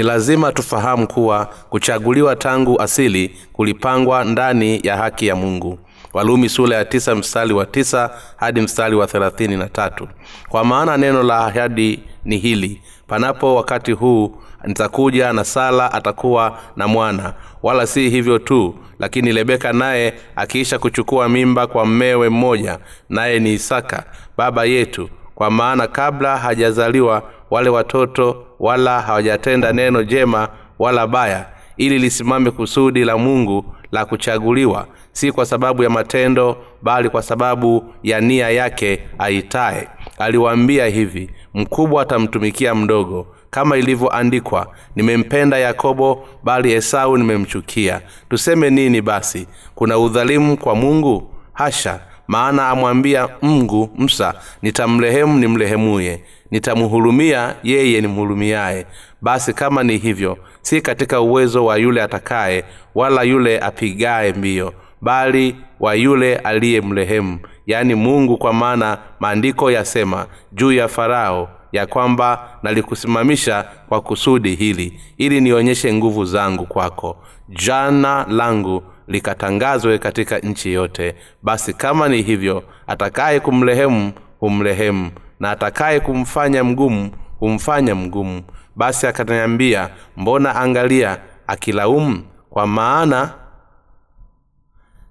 ni 0.00 0.06
lazima 0.06 0.52
tufahamu 0.52 1.06
kuwa 1.06 1.46
kuchaguliwa 1.70 2.36
tangu 2.36 2.80
asili 2.82 3.36
kulipangwa 3.52 4.24
ndani 4.24 4.80
ya 4.82 4.96
haki 4.96 5.26
ya 5.26 5.36
mungu. 5.36 5.78
Walumi 6.12 6.48
sula 6.48 6.76
ya 6.76 6.84
tisa 6.84 7.14
mstari 7.14 7.52
wa 7.52 7.66
tisa 7.66 8.10
hadi 8.36 8.60
mstari 8.60 8.96
wa 8.96 9.06
thelathini 9.06 9.56
na 9.56 9.68
tatu. 9.68 10.08
Kwa 10.48 10.64
maana 10.64 10.96
neno 10.96 11.22
la 11.22 11.38
ahadi 11.38 12.02
ni 12.24 12.36
hili 12.38 12.82
panapo 13.06 13.54
wakati 13.54 13.92
huu 13.92 14.36
nitakuja 14.64 15.32
na 15.32 15.44
sala 15.44 15.92
atakuwa 15.92 16.58
na 16.76 16.88
mwana. 16.88 17.34
Wala 17.62 17.86
si 17.86 18.10
hivyo 18.10 18.38
tu 18.38 18.74
lakini 18.98 19.32
rebeka 19.32 19.72
naye 19.72 20.14
akiisha 20.36 20.78
kuchukua 20.78 21.28
mimba 21.28 21.66
kwa 21.66 21.86
mmewe 21.86 22.28
mmoja 22.28 22.78
naye 23.08 23.38
ni 23.40 23.52
isaka 23.52 24.04
baba 24.36 24.64
yetu. 24.64 25.10
Kwa 25.34 25.50
maana 25.50 25.86
kabla 25.86 26.36
hajazaliwa 26.38 27.22
wale 27.50 27.70
watoto 27.70 28.46
wala 28.60 29.00
hawajatenda 29.00 29.72
neno 29.72 30.02
jema 30.04 30.48
wala 30.78 31.06
baya 31.06 31.46
ili 31.76 31.98
lisimame 31.98 32.50
kusudi 32.50 33.04
la 33.04 33.18
mungu 33.18 33.64
la 33.92 34.04
kuchaguliwa 34.04 34.86
si 35.12 35.32
kwa 35.32 35.46
sababu 35.46 35.82
ya 35.82 35.90
matendo 35.90 36.56
bali 36.82 37.08
kwa 37.10 37.22
sababu 37.22 37.84
ya 38.02 38.20
nia 38.20 38.50
yake 38.50 39.00
aitaye. 39.18 39.88
Aliwaambia 40.18 40.86
hivi 40.86 41.30
mkubwa 41.54 42.02
atamtumikia 42.02 42.74
mdogo. 42.74 43.26
Kama 43.50 43.76
ilivyoandikwa 43.76 44.74
nimempenda 44.96 45.58
yakobo 45.58 46.28
bali 46.44 46.72
esau 46.72 47.16
nimemchukia. 47.16 48.00
Tuseme 48.28 48.70
nini 48.70 49.02
basi? 49.02 49.46
Kuna 49.74 49.98
udhalimu 49.98 50.56
kwa 50.56 50.74
mungu? 50.74 51.30
Hasha! 51.52 52.00
Maana 52.28 52.68
amwambia 52.68 53.28
mungu 53.42 53.90
msa 53.98 54.34
nitamrehemu 54.62 55.38
nimrehemuye 55.38 56.22
nitamhurumia 56.50 57.54
yeye 57.62 58.00
nimhurumiaye. 58.00 58.86
Basi 59.20 59.52
kama 59.52 59.82
ni 59.82 59.96
hivyo 59.98 60.38
si 60.62 60.80
katika 60.80 61.20
uwezo 61.20 61.64
wa 61.64 61.76
yule 61.76 62.02
atakaye 62.02 62.64
wala 62.94 63.22
yule 63.22 63.58
apigaye 63.60 64.32
mbio 64.32 64.72
bali 65.00 65.56
wa 65.80 65.94
yule 65.94 66.36
aliye 66.36 66.80
mrehemu. 66.80 67.38
Yaani 67.66 67.94
mungu 67.94 68.38
kwa 68.38 68.52
maana 68.52 68.98
maandiko 69.20 69.70
yasema 69.70 70.26
juu 70.52 70.72
ya 70.72 70.88
farao 70.88 71.48
ya 71.72 71.86
kwamba 71.86 72.58
nalikusimamisha 72.62 73.64
kwa 73.88 74.00
kusudi 74.00 74.54
hili 74.54 75.00
ili 75.18 75.40
nionyeshe 75.40 75.94
nguvu 75.94 76.24
zangu 76.24 76.66
kwako. 76.66 77.16
Jana 77.48 78.26
langu 78.28 78.82
likatangazwe 79.08 79.98
katika 79.98 80.38
nchi 80.38 80.72
yote. 80.72 81.14
Basi 81.42 81.72
kama 81.74 82.08
ni 82.08 82.22
hivyo 82.22 82.62
atakaye 82.86 83.40
kumrehemu 83.40 84.12
humrehemu 84.40 85.10
na 85.40 85.50
atakaye 85.50 86.00
kumfanya 86.00 86.64
mgumu 86.64 87.10
humfanya 87.38 87.94
mgumu. 87.94 88.42
Basi 88.76 89.06
akaniambia 89.06 89.90
mbona 90.16 90.56
angalia 90.56 91.18
akilaumu? 91.46 92.22
Kwa 92.50 92.66
maana 92.66 93.34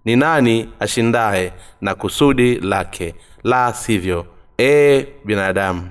ni 0.05 0.16
nani 0.16 0.69
ashindaye 0.80 1.53
na 1.81 1.95
kusudi 1.95 2.55
lake? 2.55 3.16
La 3.44 3.73
sivyo 3.73 4.25
ee 4.59 5.05
binadamu 5.25 5.89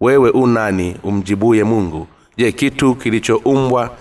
wewe 0.00 0.30
u 0.30 0.46
nani 0.46 0.96
umjibuye 1.02 1.64
mungu? 1.64 2.06
Je 2.36 2.52
kitu 2.52 2.94
kilichoumbwa 2.94 3.96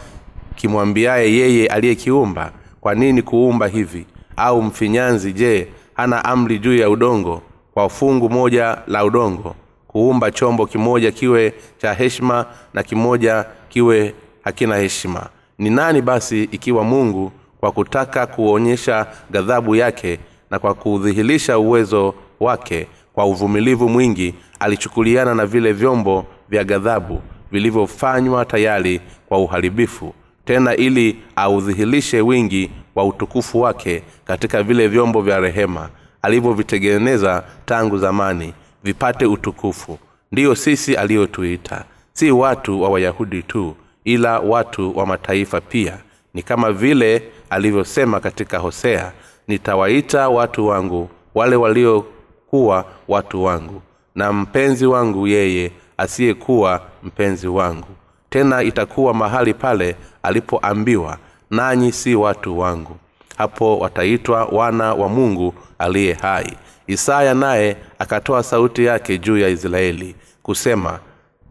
kimwambiaye 0.56 1.34
yeye 1.34 1.68
aliyekiumba? 1.68 2.52
Kwa 2.82 2.96
nini 2.96 3.22
kuumba 3.22 3.68
hivi? 3.68 4.06
Au 4.38 4.62
mfinyanzi 4.62 5.34
je 5.34 5.68
hana 5.94 6.26
amri 6.26 6.60
juu 6.60 6.76
ya 6.76 6.90
udongo 6.90 7.42
kwa 7.76 7.90
fungu 7.90 8.30
moja 8.30 8.78
la 8.88 9.06
udongo 9.06 9.56
kuumba 9.88 10.32
chombo 10.32 10.66
kimoja 10.66 11.12
kiwe 11.12 11.54
cha 11.78 11.94
heshima 11.94 12.46
na 12.74 12.84
kimoja 12.84 13.46
kiwe 13.70 14.14
hakina 14.44 14.78
heshima. 14.78 15.30
Ni 15.58 15.70
nani 15.70 16.02
basi 16.02 16.44
ikiwa 16.44 16.84
mungu 16.84 17.32
kwa 17.60 17.72
kutaka 17.72 18.28
kuonyesha 18.28 19.08
ghadhabu 19.32 19.76
yake 19.76 20.20
na 20.50 20.60
kwa 20.60 20.74
kudhihirisha 20.74 21.60
uwezo 21.60 22.16
wake 22.40 22.88
kwa 23.14 23.26
uvumilivu 23.26 23.90
mwingi 23.90 24.34
alichukuliana 24.60 25.36
na 25.36 25.46
vile 25.46 25.74
vyombo 25.74 26.26
vya 26.50 26.64
ghadhabu 26.64 27.22
vilivyofanywa 27.52 28.46
tayari 28.46 29.02
kwa 29.28 29.38
uharibifu 29.40 30.14
tena 30.46 30.76
ili 30.76 31.18
audhihirishe 31.36 32.22
wingi 32.22 32.72
wa 32.96 33.06
utukufu 33.06 33.62
wake 33.62 34.04
katika 34.26 34.64
vile 34.64 34.88
vyombo 34.88 35.22
vya 35.22 35.40
rehema 35.40 35.90
alivyovitengeneza 36.26 37.44
tangu 37.66 37.98
zamani 37.98 38.54
vipate 38.84 39.26
utukufu. 39.26 39.98
Ndiyo 40.32 40.56
sisi 40.56 40.96
aliyotuita. 40.96 41.84
Si 42.14 42.32
watu 42.32 42.82
wa 42.82 42.90
wayahudi 42.90 43.44
tu 43.44 43.76
ila 44.04 44.40
watu 44.40 44.98
wa 44.98 45.06
mataifa 45.06 45.62
pia. 45.62 45.98
Ni 46.34 46.44
kama 46.44 46.72
vile 46.72 47.24
alivyosema 47.50 48.20
katika 48.20 48.58
hosea 48.58 49.12
nitawaita 49.48 50.30
watu 50.30 50.68
wangu 50.68 51.10
wale 51.36 51.56
waliokuwa 51.56 52.86
watu 53.08 53.44
wangu 53.44 53.82
na 54.16 54.34
mpenzi 54.34 54.86
wangu 54.86 55.28
yeye 55.28 55.72
asiyekuwa 55.98 56.82
mpenzi 57.04 57.48
wangu. 57.48 57.88
Tena 58.30 58.64
itakuwa 58.64 59.14
mahali 59.14 59.54
pale 59.54 59.96
alipoambiwa 60.24 61.18
nanyi 61.50 61.92
si 61.92 62.16
watu 62.16 62.60
wangu 62.60 62.96
hapo 63.38 63.78
wataitwa 63.80 64.46
wana 64.46 64.94
wa 64.94 65.10
mungu 65.10 65.54
aliye 65.80 66.14
hai. 66.14 66.58
Isaya 66.88 67.34
naye 67.34 67.78
akatoa 68.00 68.44
sauti 68.44 68.86
yake 68.86 69.18
juu 69.18 69.38
ya 69.38 69.50
israeli 69.50 70.16
kusema 70.44 71.00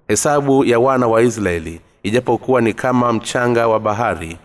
hesabu 0.09 0.65
ya 0.65 0.79
wana 0.79 1.07
wa 1.07 1.23
israeli 1.23 1.81
ijapokuwa 2.03 2.61
ni 2.61 2.75
kama 2.75 3.13
mchanga 3.13 3.69
wa 3.69 3.81
bahari 3.81 4.39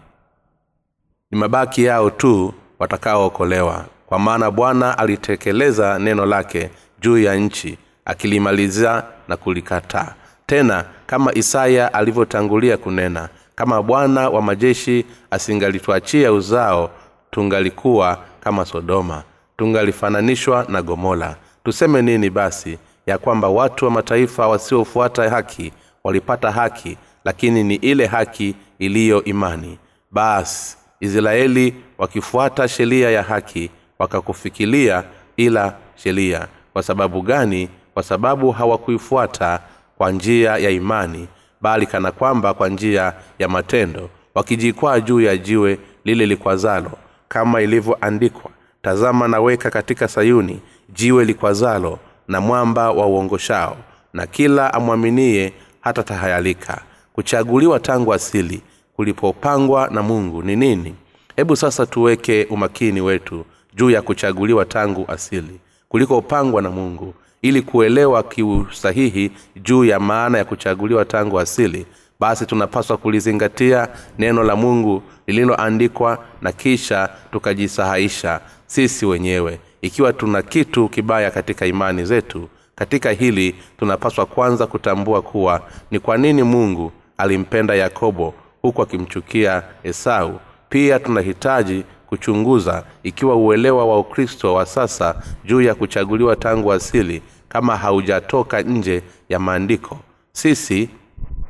ni 1.32 1.40
mabaki 1.40 1.84
yao 1.84 2.10
tu 2.10 2.54
watakaookolewa. 2.80 3.86
Kwa 4.06 4.20
maana 4.20 4.52
bwana 4.52 4.98
alitekeleza 4.98 6.00
neno 6.00 6.26
lake 6.26 6.70
juu 7.02 7.18
ya 7.18 7.36
nchi 7.36 7.78
akilimaliza 8.06 9.04
na 9.28 9.38
kulikataa. 9.38 10.14
Tena 10.46 10.86
kama 11.06 11.34
isaya 11.34 11.94
alivyotangulia 11.94 12.78
kunena 12.78 13.30
kama 13.56 13.84
bwana 13.84 14.30
wa 14.30 14.42
majeshi 14.42 15.06
asingalituachia 15.32 16.34
uzao 16.34 16.92
tungalikuwa 17.32 18.18
kama 18.40 18.66
sodoma 18.66 19.24
tungalifananishwa 19.58 20.66
na 20.70 20.82
gomola 20.82 21.36
tuseme 21.64 22.02
nini 22.02 22.30
basi 22.30 22.78
ya 23.06 23.18
kwamba 23.18 23.48
watu 23.50 23.86
wa 23.86 23.92
mataifa 23.92 24.48
wasiofuata 24.48 25.30
haki 25.30 25.72
walipata 26.04 26.52
haki 26.52 26.98
lakini 27.26 27.64
ni 27.64 27.76
ile 27.76 28.06
haki 28.06 28.56
iliyo 28.80 29.24
imani. 29.24 29.78
Basi 30.12 30.78
israeli 31.00 31.76
wakifuata 31.98 32.68
sheria 32.68 33.10
ya 33.12 33.24
haki 33.24 33.70
wakakufikilia 34.00 35.04
ila 35.38 35.74
sheria. 35.96 36.48
Kwa 36.74 36.84
sababu 36.84 37.22
gani? 37.22 37.70
Kwa 37.94 38.04
sababu 38.04 38.52
hawakuifuata 38.52 39.60
kwa 39.98 40.12
njia 40.12 40.58
ya 40.58 40.70
imani 40.70 41.28
bali 41.62 41.86
kana 41.86 42.12
kwamba 42.12 42.54
kwa 42.54 42.70
njia 42.70 43.14
ya 43.40 43.48
matendo 43.48 44.10
wakijikwaa 44.36 45.00
juu 45.00 45.22
ya 45.22 45.38
jiwe 45.38 45.80
lile 46.06 46.26
likwazalo 46.26 46.92
kama 47.30 47.62
ilivyoandikwa 47.62 48.52
tazama 48.82 49.28
naweka 49.28 49.70
katika 49.70 50.08
sayuni 50.08 50.60
jiwe 50.90 51.26
likwazalo 51.26 52.00
na 52.28 52.42
mwamba 52.42 52.92
wa 52.92 53.06
uongoshao 53.06 53.78
na 54.14 54.28
kila 54.28 54.74
amwaminie 54.74 55.54
hata 55.82 56.04
tahayalika 56.04 56.82
kuchaguliwa 57.14 57.80
tangu 57.80 58.14
asili 58.14 58.62
kulipopangwa 58.96 59.88
na 59.92 60.02
mungu 60.04 60.44
ni 60.44 60.56
nini? 60.56 60.96
Hebu 61.36 61.56
sasa 61.56 61.86
tuweke 61.86 62.48
umakini 62.50 63.02
wetu 63.02 63.46
juu 63.76 63.90
ya 63.90 64.02
kuchaguliwa 64.02 64.66
tangu 64.66 65.06
asili 65.08 65.60
kulikopangwa 65.90 66.62
na 66.62 66.70
mungu 66.70 67.14
ili 67.42 67.62
kuelewa 67.62 68.24
kiusahihi 68.24 69.32
juu 69.56 69.86
ya 69.86 70.00
maana 70.00 70.38
ya 70.38 70.46
kuchaguliwa 70.46 71.06
tangu 71.06 71.40
asili. 71.40 71.86
Basi 72.20 72.46
tunapaswa 72.46 72.98
kulizingatia 72.98 73.88
neno 74.18 74.44
la 74.44 74.56
mungu 74.56 75.04
lililoandikwa 75.32 76.26
na 76.42 76.52
kisha 76.52 77.10
tukajisahaisha 77.32 78.40
sisi 78.66 79.06
wenyewe. 79.06 79.60
Ikiwa 79.82 80.14
tuna 80.14 80.42
kitu 80.42 80.90
kibaya 80.90 81.32
katika 81.32 81.66
imani 81.66 82.06
zetu 82.06 82.50
katika 82.76 83.12
hili 83.12 83.56
tunapaswa 83.80 84.26
kwanza 84.26 84.68
kutambua 84.68 85.22
kuwa 85.22 85.62
ni 85.92 86.00
kwa 86.00 86.18
nini 86.18 86.44
mungu 86.44 86.92
alimpenda 87.18 87.76
yakobo 87.76 88.34
huku 88.62 88.82
akimchukia 88.82 89.64
esau. 89.84 90.40
Pia 90.70 91.00
tunahitaji 91.00 91.84
kuchunguza 92.08 92.84
ikiwa 93.04 93.36
uelewa 93.36 93.86
wa 93.86 94.00
ukristo 94.00 94.54
wa 94.54 94.66
sasa 94.66 95.22
juu 95.46 95.62
ya 95.62 95.76
kuchaguliwa 95.76 96.36
tangu 96.36 96.74
asili 96.74 97.22
kama 97.50 97.78
haujatoka 97.78 98.62
nje 98.62 99.04
ya 99.30 99.40
maandiko. 99.40 100.00
Sisi 100.32 100.90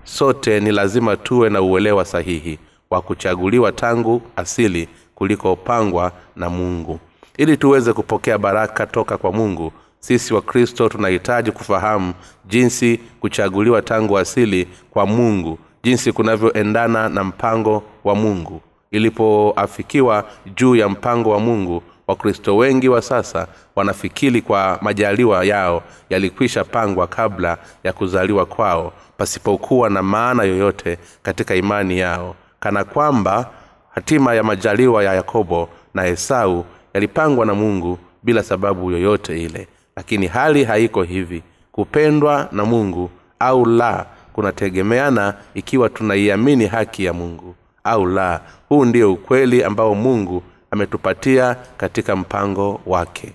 sote 0.04 0.60
ni 0.60 0.72
lazima 0.72 1.18
tuwe 1.18 1.50
na 1.50 1.62
uelewa 1.62 2.06
sahihi 2.06 2.60
wa 2.90 3.02
kuchaguliwa 3.02 3.72
tangu 3.72 4.22
asili 4.36 4.88
kulikopangwa 5.16 6.12
na 6.36 6.50
mungu. 6.50 7.00
Ili 7.38 7.58
tuweze 7.58 7.94
kupokea 7.94 8.38
baraka 8.38 8.88
toka 8.88 9.18
kwa 9.18 9.32
mungu 9.32 9.72
sisi 10.00 10.34
wa 10.34 10.42
kristo 10.42 10.90
tunahitaji 10.90 11.52
kufahamu 11.52 12.14
jinsi 12.46 13.00
kuchaguliwa 13.20 13.82
tangu 13.82 14.18
asili 14.18 14.68
kwa 14.92 15.06
mungu 15.06 15.60
jinsi 15.84 16.12
kunavyoendana 16.12 17.10
na 17.10 17.24
mpango 17.24 17.84
wa 18.04 18.16
mungu. 18.16 18.62
Ilipoafikiwa 18.92 20.26
juu 20.56 20.76
ya 20.76 20.90
mpango 20.90 21.30
wa 21.30 21.40
mungu 21.40 21.84
wakristo 22.08 22.58
wengi 22.58 22.90
wa 22.90 23.02
sasa 23.02 23.48
wanafikiri 23.76 24.42
kwa 24.42 24.80
majaliwa 24.82 25.46
yao 25.46 25.84
yalikwisha 26.10 26.64
pangwa 26.64 27.08
kabla 27.08 27.58
ya 27.84 27.94
kuzaliwa 27.94 28.46
kwao 28.46 28.94
pasipokuwa 29.18 29.90
na 29.90 30.04
maana 30.04 30.44
yoyote 30.44 30.98
katika 31.24 31.56
imani 31.56 32.00
yao 32.00 32.36
kana 32.60 32.84
kwamba 32.84 33.50
hatima 33.96 34.34
ya 34.34 34.44
majaliwa 34.44 35.04
ya 35.04 35.14
yakobo 35.14 35.70
na 35.94 36.08
esau 36.08 36.66
yalipangwa 36.94 37.46
na 37.46 37.54
mungu 37.54 37.98
bila 38.24 38.44
sababu 38.44 38.92
yoyote 38.92 39.44
ile. 39.44 39.68
Lakini 39.96 40.28
hali 40.28 40.64
haiko 40.64 41.04
hivi. 41.04 41.44
Kupendwa 41.72 42.50
na 42.52 42.66
mungu 42.66 43.10
au 43.40 43.66
la 43.66 44.06
kunategemeana 44.34 45.34
ikiwa 45.54 45.90
tunaiamini 45.90 46.68
haki 46.68 47.06
ya 47.06 47.14
mungu 47.14 47.56
au 47.84 48.06
la. 48.06 48.42
Huu 48.70 48.86
ndio 48.86 49.14
ukweli 49.14 49.64
ambao 49.64 49.96
mungu 49.96 50.44
ametupatia 50.72 51.56
katika 51.78 52.16
mpango 52.16 52.82
wake. 52.86 53.34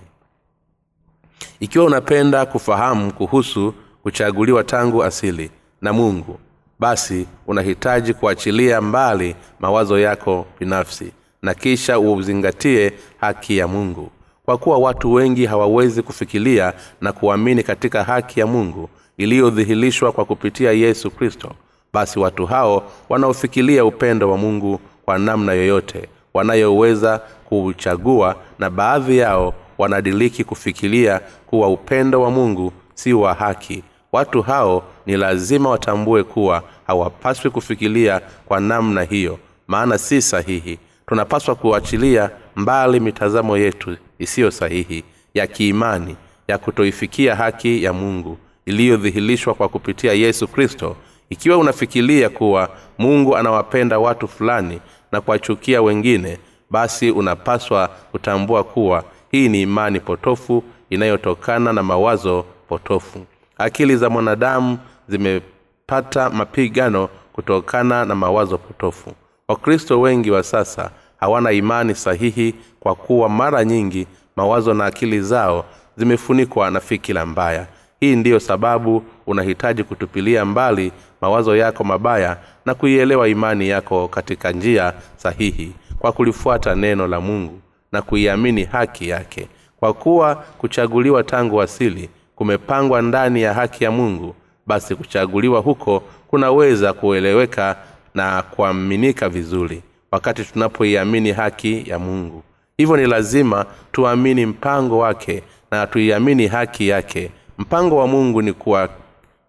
Ikiwa 1.59 1.85
unapenda 1.85 2.45
kufahamu 2.45 3.13
kuhusu 3.13 3.73
kuchaguliwa 4.03 4.63
tangu 4.63 5.03
asili 5.03 5.51
na 5.81 5.93
mungu 5.93 6.39
basi 6.79 7.27
unahitaji 7.47 8.13
kuachilia 8.13 8.81
mbali 8.81 9.35
mawazo 9.59 9.99
yako 9.99 10.45
binafsi 10.59 11.11
na 11.41 11.53
kisha 11.53 11.99
uzingatie 11.99 12.93
haki 13.17 13.57
ya 13.57 13.67
mungu. 13.67 14.11
Kwa 14.45 14.57
kuwa 14.57 14.77
watu 14.77 15.13
wengi 15.13 15.45
hawawezi 15.45 16.01
kufikiria 16.01 16.73
na 17.01 17.11
kuamini 17.11 17.63
katika 17.63 18.03
haki 18.03 18.39
ya 18.39 18.47
mungu 18.47 18.89
iliyodhihirishwa 19.17 20.11
kwa 20.11 20.25
kupitia 20.25 20.71
yesu 20.71 21.11
kristo 21.11 21.51
basi 21.93 22.19
watu 22.19 22.45
hao 22.45 22.91
wanaofikiria 23.09 23.85
upendo 23.85 24.31
wa 24.31 24.37
mungu 24.37 24.79
kwa 25.05 25.17
namna 25.19 25.53
yoyote 25.53 26.09
wanayoweza 26.33 27.21
kuuchagua 27.45 28.35
na 28.59 28.69
baadhi 28.69 29.17
yao 29.17 29.53
wanadiliki 29.77 30.43
kufikiria 30.43 31.21
kuwa 31.45 31.67
upendo 31.69 32.21
wa 32.21 32.31
mungu 32.31 32.73
si 32.93 33.13
wa 33.13 33.33
haki. 33.33 33.83
Watu 34.11 34.41
hao 34.41 34.83
ni 35.05 35.17
lazima 35.17 35.69
watambue 35.69 36.23
kuwa 36.23 36.63
hawapaswi 36.87 37.51
kufikiria 37.51 38.21
kwa 38.45 38.59
namna 38.59 39.03
hiyo 39.03 39.39
maana 39.67 39.97
si 39.97 40.21
sahihi. 40.21 40.79
Tunapaswa 41.07 41.55
kuachilia 41.55 42.29
mbali 42.55 42.99
mitazamo 42.99 43.57
yetu 43.57 43.97
isiyo 44.19 44.51
sahihi 44.51 45.03
ya 45.33 45.47
kiimani 45.47 46.15
ya 46.47 46.57
kutoifikia 46.57 47.35
haki 47.35 47.83
ya 47.83 47.93
mungu 47.93 48.37
iliyodhihirishwa 48.65 49.53
kwa 49.53 49.69
kupitia 49.69 50.13
yesu 50.13 50.47
kristo. 50.47 50.95
Ikiwa 51.29 51.57
unafikiria 51.57 52.29
kuwa 52.29 52.69
mungu 52.97 53.37
anawapenda 53.37 53.99
watu 53.99 54.27
fulani 54.27 54.79
na 55.11 55.21
kuwachukia 55.21 55.81
wengine 55.81 56.37
basi 56.69 57.11
unapaswa 57.11 57.87
kutambua 57.87 58.63
kuwa 58.63 59.03
hii 59.31 59.49
ni 59.49 59.61
imani 59.61 59.99
potofu 59.99 60.63
inayotokana 60.89 61.73
na 61.73 61.83
mawazo 61.83 62.45
potofu. 62.67 63.25
Akili 63.57 63.95
za 63.97 64.09
mwanadamu 64.09 64.77
zimepata 65.07 66.29
mapigano 66.29 67.09
kutokana 67.33 68.05
na 68.05 68.15
mawazo 68.15 68.57
potofu. 68.57 69.11
Wakristo 69.47 70.01
wengi 70.01 70.31
wa 70.31 70.43
sasa 70.43 70.91
hawana 71.17 71.51
imani 71.51 71.95
sahihi 71.95 72.55
kwa 72.79 72.95
kuwa 72.95 73.29
mara 73.29 73.65
nyingi 73.65 74.07
mawazo 74.35 74.73
na 74.73 74.85
akili 74.85 75.21
zao 75.21 75.65
zimefunikwa 75.97 76.71
na 76.71 76.79
fikira 76.79 77.25
mbaya. 77.25 77.67
Hii 77.99 78.15
ndiyo 78.15 78.39
sababu 78.39 79.03
unahitaji 79.27 79.83
kutupilia 79.83 80.45
mbali 80.45 80.91
mawazo 81.21 81.55
yako 81.55 81.83
mabaya 81.83 82.37
na 82.65 82.73
kuielewa 82.73 83.27
imani 83.29 83.69
yako 83.69 84.07
katika 84.07 84.51
njia 84.51 84.93
sahihi 85.17 85.71
kwa 85.99 86.11
kulifuata 86.11 86.75
neno 86.75 87.07
la 87.07 87.21
mungu 87.21 87.59
na 87.91 88.01
kuiamini 88.01 88.63
haki 88.63 89.09
yake. 89.09 89.47
Kwa 89.79 89.93
kuwa 89.93 90.35
kuchaguliwa 90.35 91.23
tangu 91.23 91.61
asili 91.61 92.09
kumepangwa 92.35 93.01
ndani 93.01 93.41
ya 93.41 93.53
haki 93.53 93.83
ya 93.83 93.91
mungu 93.91 94.35
basi 94.67 94.95
kuchaguliwa 94.95 95.59
huko 95.59 95.99
kunaweza 96.27 96.93
kueleweka 96.93 97.75
na 98.13 98.41
kuaminika 98.41 99.29
vizuri 99.29 99.81
wakati 100.11 100.43
tunapoiamini 100.45 101.31
haki 101.31 101.89
ya 101.89 101.99
mungu. 101.99 102.43
Hivyo 102.77 102.97
ni 102.97 103.05
lazima 103.07 103.65
tuamini 103.91 104.45
mpango 104.45 104.97
wake 104.97 105.43
na 105.71 105.87
tuiamini 105.87 106.47
haki 106.47 106.87
yake. 106.87 107.31
Mpango 107.57 107.97
wa 107.97 108.07
mungu 108.07 108.41
ni 108.41 108.53
kuwa 108.53 108.89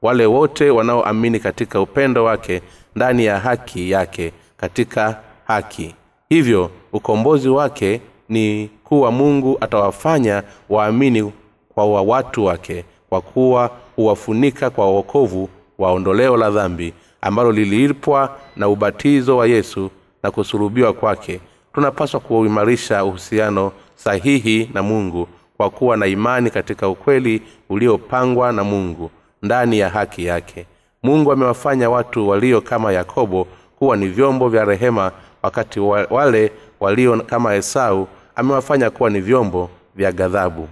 wale 0.02 0.26
wote 0.26 0.70
wanaoamini 0.70 1.40
katika 1.40 1.80
upendo 1.80 2.24
wake 2.24 2.62
ndani 2.96 3.24
ya 3.24 3.38
haki 3.38 3.90
yake 3.90 4.32
katika 4.56 5.20
haki. 5.46 5.94
Hivyo 6.28 6.70
ukombozi 6.92 7.48
wake 7.48 8.00
ni 8.28 8.70
kuwa 8.84 9.10
mungu 9.12 9.58
atawafanya 9.60 10.42
waamini 10.68 11.32
kwa 11.74 11.86
wa 11.92 12.02
watu 12.02 12.44
wake 12.44 12.84
kwa 13.08 13.20
kuwa 13.20 13.70
huwafunika 13.96 14.70
kwa 14.70 14.90
uokovu 14.90 15.48
wa 15.78 15.92
ondoleo 15.92 16.36
la 16.36 16.50
dhambi 16.50 16.94
ambalo 17.20 17.52
lililipwa 17.52 18.36
na 18.56 18.68
ubatizo 18.68 19.36
wa 19.36 19.46
yesu 19.46 19.90
na 20.22 20.30
kusulubiwa 20.30 20.92
kwake. 20.92 21.40
Tunapaswa 21.74 22.20
kuimarisha 22.20 23.04
uhusiano 23.04 23.72
sahihi 23.94 24.70
na 24.74 24.82
mungu 24.82 25.28
kwa 25.56 25.70
kuwa 25.70 25.96
na 25.96 26.06
imani 26.06 26.50
katika 26.50 26.88
ukweli 26.88 27.42
uliopangwa 27.68 28.52
na 28.52 28.64
mungu 28.64 29.10
ndani 29.42 29.78
ya 29.78 29.88
haki 29.88 30.24
yake. 30.24 30.66
Mungu 31.02 31.32
amewafanya 31.32 31.90
watu 31.90 32.28
walio 32.28 32.60
kama 32.60 32.92
yakobo 32.92 33.46
kuwa 33.78 33.96
ni 33.96 34.08
vyombo 34.08 34.48
vya 34.48 34.64
rehema 34.64 35.12
wakati 35.42 35.80
wale 36.10 36.52
walio 36.80 37.20
kama 37.20 37.54
esau 37.54 38.08
amewafanya 38.36 38.90
kuwa 38.90 39.10
ni 39.10 39.20
vyombo 39.20 39.70
vya 39.96 40.12
ghadhabu 40.12 40.68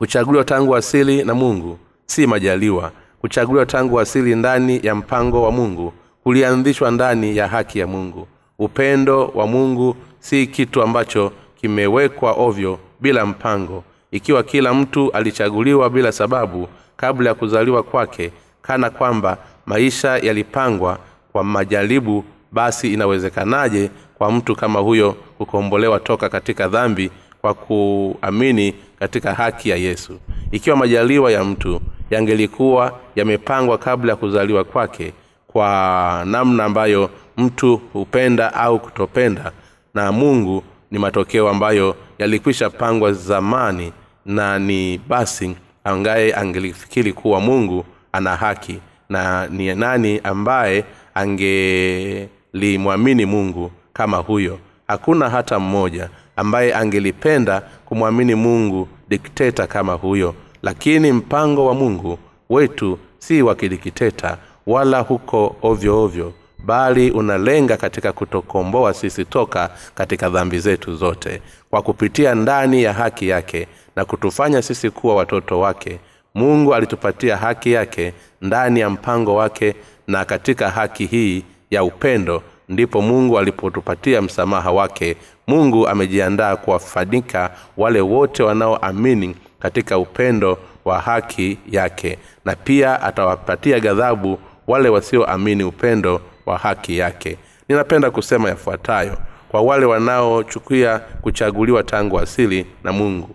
kuchaguliwa 0.00 0.44
tangu 0.44 0.76
asili 0.76 1.24
na 1.24 1.34
mungu 1.34 1.78
si 2.06 2.26
majaliwa. 2.26 2.92
Kuchaguliwa 3.20 3.66
tangu 3.66 4.00
asili 4.00 4.34
ndani 4.34 4.80
ya 4.82 4.94
mpango 4.94 5.42
wa 5.42 5.50
mungu 5.52 5.92
kulianzishwa 6.22 6.90
ndani 6.90 7.36
ya 7.36 7.48
haki 7.48 7.78
ya 7.78 7.86
mungu. 7.86 8.26
Upendo 8.58 9.26
wa 9.34 9.46
mungu 9.46 9.96
si 10.18 10.46
kitu 10.46 10.82
ambacho 10.82 11.32
kimewekwa 11.60 12.32
ovyo 12.32 12.78
bila 13.00 13.26
mpango. 13.26 13.84
Ikiwa 14.10 14.42
kila 14.42 14.74
mtu 14.74 15.10
alichaguliwa 15.12 15.90
bila 15.90 16.12
sababu 16.12 16.68
kabla 16.96 17.28
ya 17.28 17.34
kuzaliwa 17.34 17.82
kwake 17.82 18.32
kana 18.62 18.90
kwamba 18.90 19.38
maisha 19.66 20.18
yalipangwa 20.18 20.98
kwa 21.32 21.44
majaribu 21.44 22.24
basi 22.52 22.92
inawezekanaje 22.92 23.90
kwa 24.18 24.32
mtu 24.32 24.56
kama 24.56 24.80
huyo 24.80 25.12
kukombolewa 25.38 26.00
toka 26.00 26.28
katika 26.28 26.68
dhambi 26.68 27.10
kwa 27.40 27.54
kuamini 27.54 28.74
katika 29.00 29.34
haki 29.34 29.68
ya 29.68 29.76
yesu. 29.76 30.18
Ikiwa 30.50 30.76
majaliwa 30.76 31.32
ya 31.32 31.44
mtu 31.44 31.80
yangelikuwa 32.10 32.98
yamepangwa 33.16 33.78
kabla 33.78 34.12
ya 34.12 34.16
kuzaliwa 34.16 34.64
kwake 34.64 35.12
kwa 35.46 36.22
namna 36.26 36.64
ambayo 36.64 37.10
mtu 37.36 37.76
hupenda 37.92 38.54
au 38.54 38.78
kutopenda 38.78 39.52
na 39.94 40.12
mungu 40.12 40.62
ni 40.90 40.98
matokeo 40.98 41.48
ambayo 41.48 41.96
yalikwisha 42.18 42.70
pangwa 42.70 43.12
zamani 43.12 43.92
na 44.26 44.58
ni 44.58 44.98
basi 45.08 45.56
angaye 45.84 46.34
angelifikiri 46.34 47.12
kuwa 47.12 47.40
mungu 47.40 47.84
ana 48.12 48.36
haki 48.36 48.78
na 49.08 49.46
ni 49.46 49.74
nani 49.74 50.20
ambaye 50.24 50.84
angelimwamini 51.14 53.26
mungu 53.26 53.72
kama 53.92 54.16
huyo? 54.16 54.58
Hakuna 54.88 55.30
hata 55.30 55.58
mmoja 55.58 56.08
ambaye 56.36 56.74
angelipenda 56.74 57.62
kumwamini 57.94 58.34
mungu 58.34 58.88
dikteta 59.08 59.66
kama 59.66 59.92
huyo. 59.92 60.34
Lakini 60.62 61.12
mpango 61.12 61.66
wa 61.66 61.74
mungu 61.74 62.18
wetu 62.50 62.98
si 63.18 63.42
wa 63.42 63.54
kidikteta 63.54 64.38
wala 64.66 65.00
huko 65.00 65.56
ovyo 65.62 66.02
ovyo 66.02 66.32
bali 66.64 67.10
unalenga 67.10 67.76
katika 67.76 68.12
kutokomboa 68.12 68.94
sisi 68.94 69.24
toka 69.24 69.70
katika 69.94 70.28
dhambi 70.28 70.58
zetu 70.58 70.96
zote. 70.96 71.42
Kwa 71.70 71.82
kupitia 71.82 72.34
ndani 72.34 72.82
ya 72.82 72.92
haki 72.92 73.28
yake 73.28 73.66
na 73.96 74.04
kutufanya 74.04 74.62
sisi 74.62 74.90
kuwa 74.90 75.14
watoto 75.16 75.60
wake 75.60 75.98
mungu 76.34 76.74
alitupatia 76.74 77.36
haki 77.36 77.72
yake 77.72 78.12
ndani 78.40 78.80
ya 78.80 78.90
mpango 78.90 79.34
wake 79.34 79.74
na 80.06 80.24
katika 80.24 80.70
haki 80.70 81.06
hii 81.06 81.44
ya 81.70 81.84
upendo 81.84 82.42
ndipo 82.68 83.02
mungu 83.02 83.38
alipotupatia 83.38 84.22
msamaha 84.22 84.72
wake 84.72 85.16
mungu 85.50 85.88
amejiandaa 85.88 86.56
kuwafanika 86.56 87.50
wale 87.76 88.00
wote 88.00 88.42
wanaoamini 88.42 89.36
katika 89.58 89.98
upendo 89.98 90.58
wa 90.84 90.98
haki 91.00 91.58
yake 91.70 92.18
na 92.44 92.56
pia 92.56 93.02
atawapatia 93.02 93.80
ghadhabu 93.80 94.38
wale 94.66 94.88
wasioamini 94.88 95.64
upendo 95.64 96.20
wa 96.46 96.58
haki 96.58 96.98
yake. 96.98 97.36
Ninapenda 97.68 98.10
kusema 98.10 98.48
yafuatayo 98.48 99.16
kwa 99.48 99.60
wale 99.62 99.86
wanaochukia 99.86 100.98
kuchaguliwa 100.98 101.82
tangu 101.82 102.18
asili 102.20 102.66
na 102.84 102.92
mungu. 102.92 103.28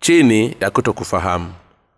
Chini 0.00 0.56
ya 0.60 0.70
kutokufahamu. 0.70 1.52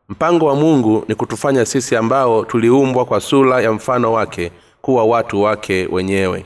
Mpango 0.08 0.46
wa 0.46 0.54
mungu 0.54 1.04
ni 1.08 1.14
kutufanya 1.14 1.64
sisi 1.66 1.96
ambao 1.96 2.44
tuliumbwa 2.44 3.04
kwa 3.04 3.20
sura 3.20 3.60
ya 3.60 3.72
mfano 3.72 4.12
wake 4.12 4.52
kuwa 4.82 5.04
watu 5.04 5.42
wake 5.42 5.88
wenyewe. 5.92 6.44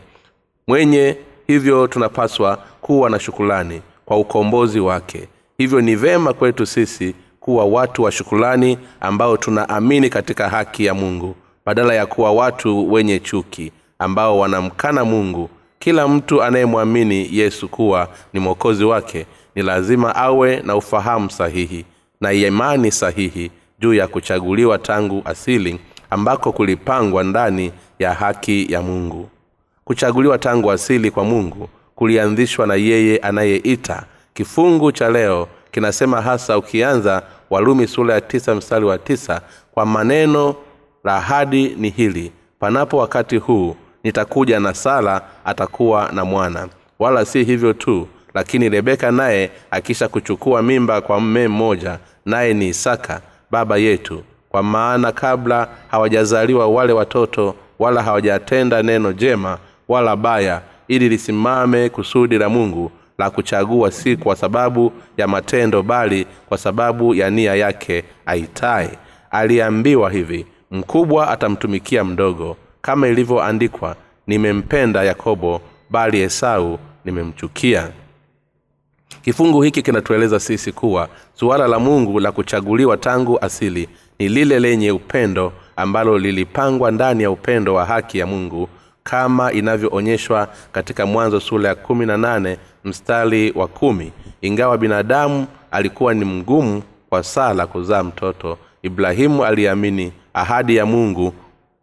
Mwenye 0.67 1.17
hivyo 1.51 1.87
tunapaswa 1.87 2.59
kuwa 2.81 3.11
na 3.11 3.19
shukulani 3.21 3.83
kwa 4.05 4.17
ukombozi 4.19 4.81
wake. 4.81 5.29
Hivyo 5.59 5.81
ni 5.81 5.97
vema 5.97 6.33
kwetu 6.33 6.67
sisi 6.67 7.15
kuwa 7.41 7.65
watu 7.65 8.03
wa 8.03 8.13
shukulani 8.13 8.79
ambao 9.01 9.37
tunaamini 9.37 10.11
katika 10.11 10.49
haki 10.49 10.85
ya 10.85 10.95
mungu 10.95 11.35
badala 11.67 11.95
ya 11.95 12.07
kuwa 12.07 12.33
watu 12.33 12.93
wenye 12.93 13.19
chuki 13.19 13.73
ambao 13.99 14.39
wanamkana 14.39 15.05
mungu. 15.05 15.51
Kila 15.79 16.09
mtu 16.09 16.43
anayemwamini 16.43 17.29
yesu 17.33 17.69
kuwa 17.69 18.09
ni 18.33 18.41
mwokozi 18.41 18.85
wake 18.85 19.27
ni 19.55 19.63
lazima 19.63 20.17
awe 20.17 20.61
na 20.65 20.77
ufahamu 20.77 21.31
sahihi 21.31 21.85
na 22.21 22.33
imani 22.33 22.93
sahihi 22.93 23.51
juu 23.79 23.95
ya 23.95 24.07
kuchaguliwa 24.09 24.79
tangu 24.79 25.23
asili 25.25 25.81
ambako 26.11 26.53
kulipangwa 26.53 27.25
ndani 27.25 27.73
ya 27.99 28.15
haki 28.15 28.73
ya 28.73 28.83
mungu 28.83 29.29
kuchaguliwa 29.91 30.39
tangu 30.39 30.71
asili 30.71 31.11
kwa 31.11 31.25
mungu 31.25 31.69
kulianzishwa 31.95 32.67
na 32.67 32.75
yeye 32.75 33.19
anayeita. 33.19 34.03
Kifungu 34.35 34.93
cha 34.93 35.11
leo 35.11 35.49
kinasema 35.71 36.21
hasa 36.23 36.59
ukianza 36.59 37.23
walumi 37.51 37.87
sura 37.87 38.15
ya 38.15 38.21
tisa 38.21 38.55
mstari 38.55 38.85
wa 38.85 38.99
tisa 38.99 39.41
kwa 39.75 39.87
maneno 39.87 40.55
la 41.05 41.17
ahadi 41.17 41.69
ni 41.79 41.89
hili 41.91 42.33
panapo 42.59 42.97
wakati 42.97 43.37
huu 43.37 43.77
nitakuja 44.05 44.61
na 44.61 44.75
sala 44.75 45.23
atakuwa 45.45 46.11
na 46.13 46.25
mwana. 46.25 46.69
Wala 46.99 47.25
si 47.25 47.45
hivyo 47.45 47.73
tu 47.73 48.09
lakini 48.35 48.69
rebeka 48.69 49.11
naye 49.11 49.51
akisha 49.71 50.09
kuchukua 50.09 50.63
mimba 50.63 51.01
kwa 51.01 51.21
mme 51.21 51.49
mmoja 51.49 51.99
naye 52.27 52.55
ni 52.55 52.69
isaka 52.69 53.21
baba 53.51 53.77
yetu. 53.77 54.23
Kwa 54.49 54.63
maana 54.63 55.13
kabla 55.13 55.69
hawajazaliwa 55.91 56.67
wale 56.69 56.93
watoto 56.93 57.55
wala 57.79 58.03
hawajatenda 58.03 58.83
neno 58.83 59.13
jema 59.13 59.59
wala 59.91 60.17
baya 60.17 60.63
ili 60.89 61.09
lisimame 61.09 61.89
kusudi 61.89 62.39
la 62.39 62.49
mungu 62.49 62.91
la 63.19 63.31
kuchagua 63.31 63.91
si 63.91 64.17
kwa 64.17 64.37
sababu 64.37 64.93
ya 65.17 65.29
matendo 65.29 65.83
bali 65.83 66.27
kwa 66.49 66.59
sababu 66.59 67.15
ya 67.15 67.31
nia 67.31 67.55
yake 67.55 68.05
aitaye. 68.27 68.99
Aliambiwa 69.31 70.11
hivi 70.11 70.47
mkubwa 70.71 71.29
atamtumikia 71.31 72.05
mdogo. 72.05 72.57
Kama 72.83 73.09
ilivyoandikwa 73.09 73.97
nimempenda 74.27 75.03
yakobo 75.05 75.61
bali 75.91 76.21
esau 76.21 76.79
nimemchukia. 77.05 77.89
Kifungu 79.23 79.63
hiki 79.63 79.83
kinatueleza 79.83 80.41
sisi 80.41 80.73
kuwa 80.73 81.09
suala 81.35 81.69
la 81.69 81.79
mungu 81.79 82.21
la 82.21 82.33
kuchaguliwa 82.33 82.97
tangu 82.97 83.39
asili 83.41 83.89
ni 84.19 84.29
lile 84.29 84.61
lenye 84.61 84.91
upendo 84.93 85.53
ambalo 85.77 86.19
lilipangwa 86.19 86.91
ndani 86.91 87.23
ya 87.23 87.31
upendo 87.31 87.75
wa 87.75 87.85
haki 87.85 88.19
ya 88.19 88.27
mungu 88.27 88.69
kama 89.05 89.53
inavyoonyeshwa 89.53 90.49
katika 90.73 91.07
mwanzo 91.07 91.41
sura 91.41 91.69
ya 91.69 91.75
kumi 91.75 92.07
na 92.07 92.17
nane 92.17 92.57
mstari 92.85 93.53
wa 93.57 93.69
kumi. 93.69 94.13
Ingawa 94.41 94.79
binadamu 94.79 95.47
alikuwa 95.71 96.15
ni 96.15 96.25
mgumu 96.25 96.83
kwa 97.09 97.23
sala 97.23 97.67
kuzaa 97.67 98.03
mtoto 98.03 98.59
ibrahimu 98.83 99.45
aliamini 99.45 100.13
ahadi 100.35 100.77
ya 100.77 100.87
mungu 100.87 101.33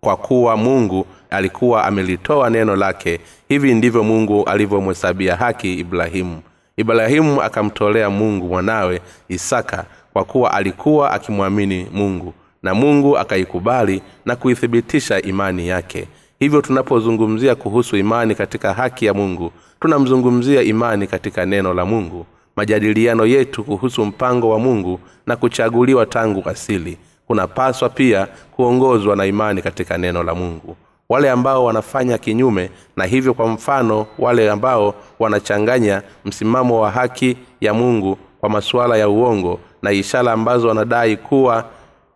kwa 0.02 0.18
kuwa 0.18 0.58
mungu 0.58 1.06
alikuwa 1.30 1.86
amelitoa 1.86 2.50
neno 2.50 2.76
lake. 2.76 3.20
Hivi 3.50 3.74
ndivyo 3.74 4.04
mungu 4.04 4.44
alivyomhesabia 4.44 5.36
haki 5.36 5.74
ibrahimu. 5.74 6.42
Ibrahimu 6.78 7.42
akamtolea 7.42 8.10
mungu 8.10 8.48
mwanawe 8.48 9.02
isaka 9.30 9.86
kwa 10.14 10.24
kuwa 10.24 10.54
alikuwa 10.54 11.12
akimwamini 11.12 11.88
mungu 11.94 12.34
na 12.64 12.74
mungu 12.74 13.18
akaikubali 13.18 14.02
na 14.26 14.36
kuithibitisha 14.36 15.22
imani 15.22 15.68
yake 15.68 16.08
hivyo 16.40 16.62
tunapozungumzia 16.62 17.56
kuhusu 17.56 17.98
imani 17.98 18.36
katika 18.36 18.74
haki 18.74 19.06
ya 19.06 19.14
mungu 19.14 19.52
tunamzungumzia 19.80 20.62
imani 20.62 21.08
katika 21.08 21.46
neno 21.46 21.74
la 21.74 21.86
mungu 21.86 22.26
majadiliano 22.56 23.26
yetu 23.26 23.64
kuhusu 23.64 24.06
mpango 24.06 24.50
wa 24.50 24.60
mungu 24.60 25.00
na 25.26 25.36
kuchaguliwa 25.36 26.06
tangu 26.06 26.50
asili. 26.50 26.98
Kunapaswa 27.28 27.90
pia 27.90 28.28
kuongozwa 28.52 29.16
na 29.16 29.26
imani 29.26 29.62
katika 29.62 29.98
neno 29.98 30.24
la 30.24 30.36
mungu. 30.36 30.76
Wale 31.10 31.30
ambao 31.32 31.66
wanafanya 31.66 32.18
kinyume 32.18 32.70
na 32.96 33.06
hivyo 33.06 33.34
kwa 33.34 33.48
mfano 33.48 34.06
wale 34.20 34.52
ambao 34.52 34.94
wanachanganya 35.20 36.02
msimamo 36.26 36.82
wa 36.82 36.92
haki 36.92 37.38
ya 37.62 37.74
mungu 37.74 38.18
kwa 38.40 38.50
masuala 38.50 38.98
ya 38.98 39.10
uongo 39.10 39.60
na 39.82 39.92
ishara 39.92 40.32
ambazo 40.32 40.68
wanadai 40.68 41.18
kuwa 41.18 41.66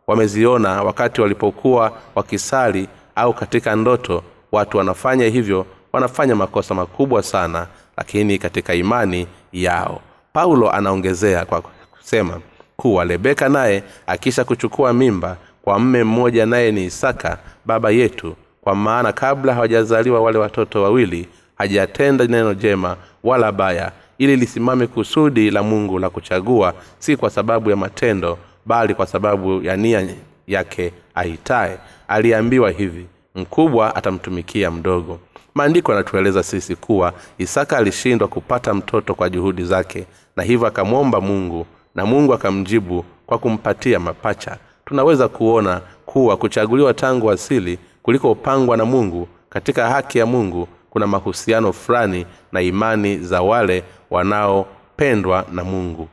wameziona 0.07 0.83
wakati 0.83 1.21
walipokuwa 1.21 1.91
wakisali 2.15 2.87
au 3.21 3.33
katika 3.33 3.75
ndoto 3.75 4.23
watu 4.51 4.77
wanafanya 4.77 5.25
hivyo 5.25 5.65
wanafanya 5.93 6.35
makosa 6.35 6.73
makubwa 6.75 7.23
sana 7.23 7.67
lakini 7.97 8.37
katika 8.37 8.73
imani 8.73 9.27
yao. 9.53 10.01
Paulo 10.33 10.71
anaongezea 10.71 11.45
kwa 11.45 11.61
kusema 11.61 12.39
kuwa 12.77 13.03
rebeka 13.03 13.49
naye 13.49 13.83
akisha 14.07 14.43
kuchukua 14.43 14.93
mimba 14.93 15.37
kwa 15.61 15.79
mme 15.79 16.03
mmoja 16.03 16.45
naye 16.45 16.71
ni 16.71 16.85
isaka 16.85 17.37
baba 17.65 17.91
yetu 17.91 18.35
kwa 18.61 18.75
maana 18.75 19.13
kabla 19.13 19.53
hawajazaliwa 19.53 20.21
wale 20.21 20.37
watoto 20.37 20.83
wawili 20.83 21.27
hajatenda 21.55 22.25
neno 22.25 22.53
jema 22.53 22.97
wala 23.23 23.51
baya 23.51 23.91
ili 24.17 24.35
lisimame 24.35 24.87
kusudi 24.87 25.51
la 25.51 25.63
mungu 25.63 25.99
la 25.99 26.09
kuchagua 26.09 26.73
si 26.99 27.17
kwa 27.17 27.29
sababu 27.29 27.69
ya 27.69 27.75
matendo 27.75 28.37
bali 28.65 28.93
kwa 28.93 29.07
sababu 29.07 29.61
ya 29.63 29.77
nia 29.77 30.07
yake 30.47 30.93
aitaye 31.21 31.77
aliambiwa 32.07 32.71
hivi 32.71 33.05
mkubwa 33.35 33.95
atamtumikia 33.95 34.71
mdogo. 34.71 35.19
Maandiko 35.55 35.91
yanatueleza 35.91 36.43
sisi 36.43 36.75
kuwa 36.75 37.13
isaka 37.37 37.77
alishindwa 37.77 38.27
kupata 38.27 38.73
mtoto 38.73 39.15
kwa 39.15 39.29
juhudi 39.29 39.63
zake 39.63 40.05
na 40.35 40.43
hivyo 40.43 40.67
akamwomba 40.67 41.21
mungu 41.21 41.65
na 41.95 42.05
mungu 42.05 42.33
akamjibu 42.33 43.05
kwa 43.25 43.37
kumpatia 43.37 43.99
mapacha. 43.99 44.57
Tunaweza 44.85 45.27
kuona 45.27 45.81
kuwa 46.05 46.37
kuchaguliwa 46.37 46.93
tangu 46.93 47.31
asili 47.31 47.79
kulikopangwa 48.03 48.77
na 48.77 48.85
mungu 48.85 49.27
katika 49.49 49.89
haki 49.89 50.17
ya 50.17 50.25
mungu 50.25 50.67
kuna 50.89 51.07
mahusiano 51.07 51.73
fulani 51.73 52.25
na 52.51 52.61
imani 52.61 53.17
za 53.17 53.41
wale 53.41 53.83
wanaopendwa 54.09 55.45
na 55.51 55.63
mungu. 55.63 56.07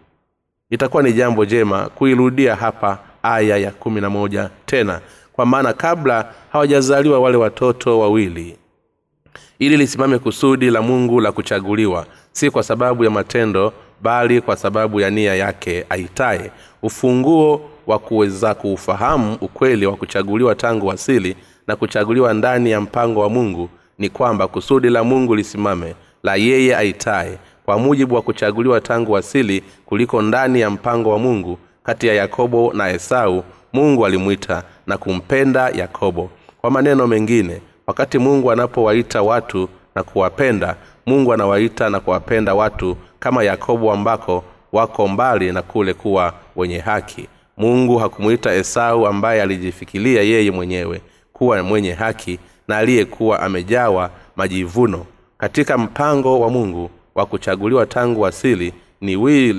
Itakuwa 0.71 1.03
ni 1.03 1.13
jambo 1.13 1.45
jema 1.45 1.89
kuirudia 1.89 2.57
hapa 2.57 2.99
aya 3.23 3.57
ya 3.57 3.71
kumi 3.71 4.01
na 4.01 4.11
moja 4.11 4.51
tena. 4.67 5.01
Kwa 5.33 5.47
maana 5.47 5.73
kabla 5.73 6.33
hawajazaliwa 6.53 7.21
wale 7.21 7.37
watoto 7.37 7.99
wawili 8.01 8.57
ili 9.59 9.77
lisimame 9.77 10.19
kusudi 10.19 10.71
la 10.71 10.83
mungu 10.83 11.21
la 11.21 11.33
kuchaguliwa 11.33 12.07
si 12.33 12.51
kwa 12.51 12.63
sababu 12.63 13.05
ya 13.05 13.11
matendo 13.11 13.73
bali 14.03 14.41
kwa 14.41 14.57
sababu 14.57 15.01
ya 15.01 15.11
nia 15.11 15.35
yake 15.35 15.87
aitaye. 15.91 16.51
Ufunguo 16.83 17.71
wa 17.87 17.99
kuweza 17.99 18.55
kuufahamu 18.55 19.37
ukweli 19.41 19.87
wa 19.87 19.97
kuchaguliwa 19.97 20.55
tangu 20.55 20.93
asili 20.93 21.37
na 21.67 21.77
kuchaguliwa 21.77 22.35
ndani 22.35 22.71
ya 22.71 22.81
mpango 22.81 23.21
wa 23.21 23.29
mungu 23.29 23.69
ni 23.99 24.09
kwamba 24.09 24.49
kusudi 24.49 24.89
la 24.91 25.05
mungu 25.05 25.35
lisimame 25.37 25.95
la 26.23 26.37
yeye 26.37 26.77
aitaye. 26.77 27.39
Kwa 27.65 27.79
mujibu 27.79 28.15
wa 28.15 28.23
kuchaguliwa 28.23 28.81
tangu 28.81 29.17
asili 29.17 29.63
kuliko 29.87 30.23
ndani 30.23 30.61
ya 30.61 30.71
mpango 30.71 31.11
wa 31.11 31.19
mungu 31.19 31.59
kati 31.89 32.07
ya 32.07 32.15
yakobo 32.15 32.73
na 32.73 32.91
esau 32.91 33.45
mungu 33.73 34.07
alimwita 34.07 34.63
na 34.87 34.99
kumpenda 34.99 35.69
yakobo. 35.69 36.31
Kwa 36.61 36.71
maneno 36.71 37.07
mengine 37.07 37.61
wakati 37.87 38.19
mungu 38.19 38.53
anapowaita 38.53 39.23
watu 39.23 39.69
na 39.95 40.03
kuwapenda 40.03 40.77
mungu 41.07 41.33
anawaita 41.33 41.91
na 41.91 42.01
kuwapenda 42.01 42.55
watu 42.55 42.97
kama 43.19 43.45
yakobo 43.45 43.93
ambako 43.93 44.45
wako 44.73 45.09
mbali 45.09 45.53
na 45.53 45.63
kule 45.63 45.95
kuwa 45.95 46.33
wenye 46.57 46.79
haki. 46.79 47.29
Mungu 47.57 47.99
hakumwita 47.99 48.55
esau 48.55 49.07
ambaye 49.07 49.43
alijifikilia 49.43 50.23
yeye 50.23 50.51
mwenyewe 50.51 51.01
kuwa 51.33 51.63
mwenye 51.63 51.93
haki 51.93 52.39
na 52.69 52.79
aliyekuwa 52.79 53.41
amejawa 53.41 54.11
majivuno. 54.37 55.07
Katika 55.39 55.79
mpango 55.79 56.41
wa 56.41 56.51
mungu 56.51 56.91
wa 57.15 57.27
kuchaguliwa 57.27 57.87
tangu 57.87 58.27
asili 58.27 58.73
ni, 59.01 59.17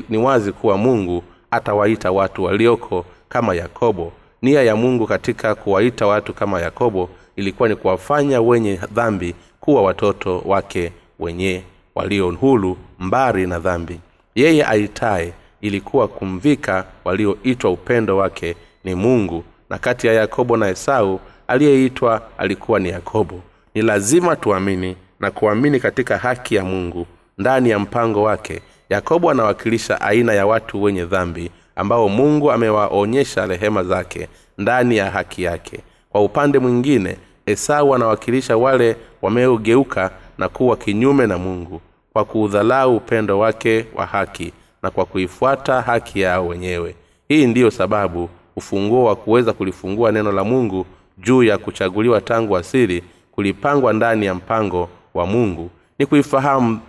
ni 0.09 0.17
wazi 0.17 0.51
kuwa 0.51 0.77
mungu 0.77 1.23
atawaita 1.51 2.11
watu 2.11 2.43
walioko 2.43 3.05
kama 3.29 3.55
yakobo. 3.55 4.11
Nia 4.41 4.63
ya 4.63 4.75
mungu 4.75 5.07
katika 5.07 5.55
kuwaita 5.55 6.07
watu 6.07 6.33
kama 6.33 6.61
yakobo 6.61 7.09
ilikuwa 7.35 7.69
ni 7.69 7.75
kuwafanya 7.75 8.41
wenye 8.41 8.79
dhambi 8.91 9.35
kuwa 9.59 9.81
watoto 9.81 10.39
wake 10.45 10.91
wenye 11.19 11.63
walio 11.95 12.31
hulu 12.31 12.77
mbari 12.99 13.47
na 13.47 13.59
dhambi. 13.59 13.99
Yeye 14.35 14.65
aitaye 14.65 15.33
ilikuwa 15.61 16.07
kumvika 16.07 16.85
walioitwa 17.05 17.71
upendo 17.71 18.17
wake 18.17 18.55
ni 18.83 18.95
mungu 18.95 19.43
na 19.69 19.77
kati 19.77 20.07
ya 20.07 20.13
yakobo 20.13 20.57
na 20.57 20.69
esau 20.69 21.19
aliyeitwa 21.47 22.21
alikuwa 22.37 22.79
ni 22.79 22.89
yakobo. 22.89 23.41
Ni 23.75 23.81
lazima 23.81 24.35
tuamini 24.35 24.95
na 25.19 25.31
kuamini 25.31 25.79
katika 25.79 26.17
haki 26.17 26.55
ya 26.55 26.63
mungu 26.65 27.07
ndani 27.37 27.69
ya 27.69 27.79
mpango 27.79 28.23
wake 28.23 28.61
yakobo 28.89 29.29
anawakilisha 29.31 30.01
aina 30.01 30.33
ya 30.33 30.45
watu 30.47 30.83
wenye 30.83 31.05
dhambi 31.05 31.51
ambao 31.75 32.09
mungu 32.09 32.51
amewaonyesha 32.51 33.45
rehema 33.45 33.83
zake 33.83 34.27
ndani 34.57 34.97
ya 34.97 35.11
haki 35.11 35.43
yake. 35.43 35.79
Kwa 36.09 36.21
upande 36.23 36.59
mwingine 36.59 37.17
esau 37.45 37.95
anawakilisha 37.95 38.57
wale 38.57 38.95
wameogeuka 39.21 40.11
na 40.37 40.49
kuwa 40.49 40.77
kinyume 40.77 41.27
na 41.27 41.37
mungu 41.37 41.81
kwa 42.13 42.25
kuudhalau 42.25 42.95
upendo 42.97 43.39
wake 43.39 43.85
wa 43.95 44.05
haki 44.05 44.53
na 44.83 44.91
kwa 44.91 45.05
kuifuata 45.05 45.81
haki 45.81 46.21
yao 46.21 46.47
wenyewe. 46.47 46.95
Hii 47.27 47.47
ndiyo 47.47 47.71
sababu 47.71 48.29
ufunguo 48.55 49.03
wa 49.03 49.15
kuweza 49.15 49.53
kulifungua 49.53 50.11
neno 50.11 50.31
la 50.31 50.43
mungu 50.43 50.85
juu 51.17 51.43
ya 51.43 51.57
kuchaguliwa 51.57 52.21
tangu 52.21 52.57
asili 52.57 53.03
kulipangwa 53.31 53.93
ndani 53.93 54.25
ya 54.25 54.33
mpango 54.35 54.89
wa 55.13 55.25
mungu. 55.25 55.69
Ni 55.99 56.05
kuifahamu 56.05 56.79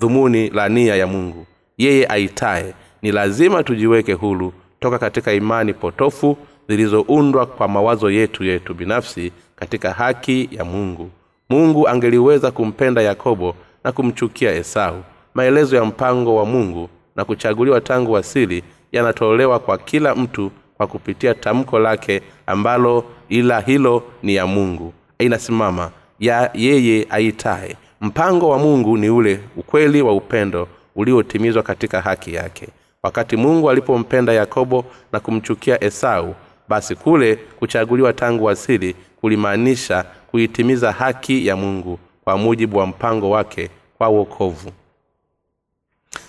dhumuni 0.00 0.50
la 0.50 0.68
nia 0.68 0.96
ya 0.96 1.06
mungu. 1.06 1.46
Yeye 1.78 2.06
aitaye 2.06 2.74
ni 3.02 3.12
lazima 3.12 3.62
tujiweke 3.62 4.12
hulu 4.12 4.52
toka 4.80 4.98
katika 4.98 5.32
imani 5.32 5.74
potofu 5.74 6.36
zilizoundwa 6.68 7.46
kwa 7.46 7.68
mawazo 7.68 8.10
yetu 8.10 8.44
yetu 8.44 8.74
binafsi 8.74 9.32
katika 9.56 9.92
haki 9.92 10.48
ya 10.52 10.64
mungu. 10.64 11.10
Mungu 11.50 11.88
angeliweza 11.88 12.50
kumpenda 12.50 13.02
yakobo 13.02 13.54
na 13.84 13.92
kumchukia 13.92 14.54
esau. 14.54 15.02
Maelezo 15.34 15.76
ya 15.76 15.84
mpango 15.84 16.36
wa 16.36 16.44
mungu 16.46 16.88
na 17.16 17.24
kuchaguliwa 17.24 17.80
tangu 17.80 18.16
asili 18.16 18.62
yanatolewa 18.92 19.58
kwa 19.58 19.78
kila 19.78 20.14
mtu 20.14 20.50
kwa 20.76 20.86
kupitia 20.86 21.34
tamko 21.34 21.78
lake 21.78 22.22
ambalo 22.46 23.04
ila 23.28 23.60
hilo 23.60 24.02
ni 24.22 24.34
ya 24.34 24.46
mungu. 24.46 24.92
Inasimama 25.18 25.90
ya 26.20 26.50
yeye 26.54 27.06
aitaye 27.10 27.76
mpango 28.00 28.48
wa 28.48 28.58
mungu 28.58 28.96
ni 28.96 29.10
ule 29.10 29.40
ukweli 29.56 30.02
wa 30.02 30.12
upendo 30.12 30.68
uliotimizwa 30.96 31.62
katika 31.62 32.00
haki 32.00 32.34
yake. 32.34 32.68
Wakati 33.02 33.36
mungu 33.36 33.70
alipompenda 33.70 34.32
yakobo 34.32 34.84
na 35.12 35.20
kumchukia 35.20 35.84
esau 35.84 36.34
basi 36.68 36.94
kule 36.94 37.36
kuchaguliwa 37.36 38.12
tangu 38.12 38.50
asili 38.50 38.96
kulimaanisha 39.20 40.04
kuitimiza 40.30 40.92
haki 40.92 41.46
ya 41.46 41.56
mungu 41.56 41.98
kwa 42.24 42.38
mujibu 42.38 42.78
wa 42.78 42.86
mpango 42.86 43.30
wake 43.30 43.70
kwa 43.98 44.08
wokovu. 44.08 44.70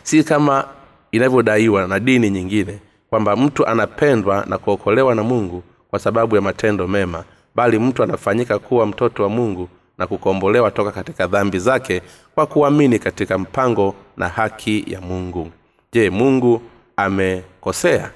Si 0.04 0.24
kama 0.24 0.68
inavyodaiwa 1.12 1.88
na 1.88 2.00
dini 2.00 2.30
nyingine 2.30 2.80
kwamba 3.10 3.36
mtu 3.36 3.68
anapendwa 3.68 4.46
na 4.48 4.58
kuokolewa 4.58 5.16
na 5.16 5.24
mungu 5.24 5.64
kwa 5.90 6.00
sababu 6.00 6.36
ya 6.36 6.42
matendo 6.42 6.88
mema 6.88 7.24
bali 7.56 7.80
mtu 7.80 8.04
anafanyika 8.04 8.60
kuwa 8.60 8.86
mtoto 8.86 9.24
wa 9.24 9.30
mungu 9.30 9.70
na 10.00 10.08
kukombolewa 10.08 10.72
toka 10.72 10.92
katika 10.92 11.28
dhambi 11.28 11.60
zake 11.60 12.02
kwa 12.36 12.46
kuamini 12.46 13.00
katika 13.00 13.38
mpango 13.38 13.96
na 14.18 14.28
haki 14.28 14.84
ya 14.88 15.02
mungu. 15.02 15.52
Je 15.94 16.10
mungu 16.10 16.62
amekosea? 16.98 18.12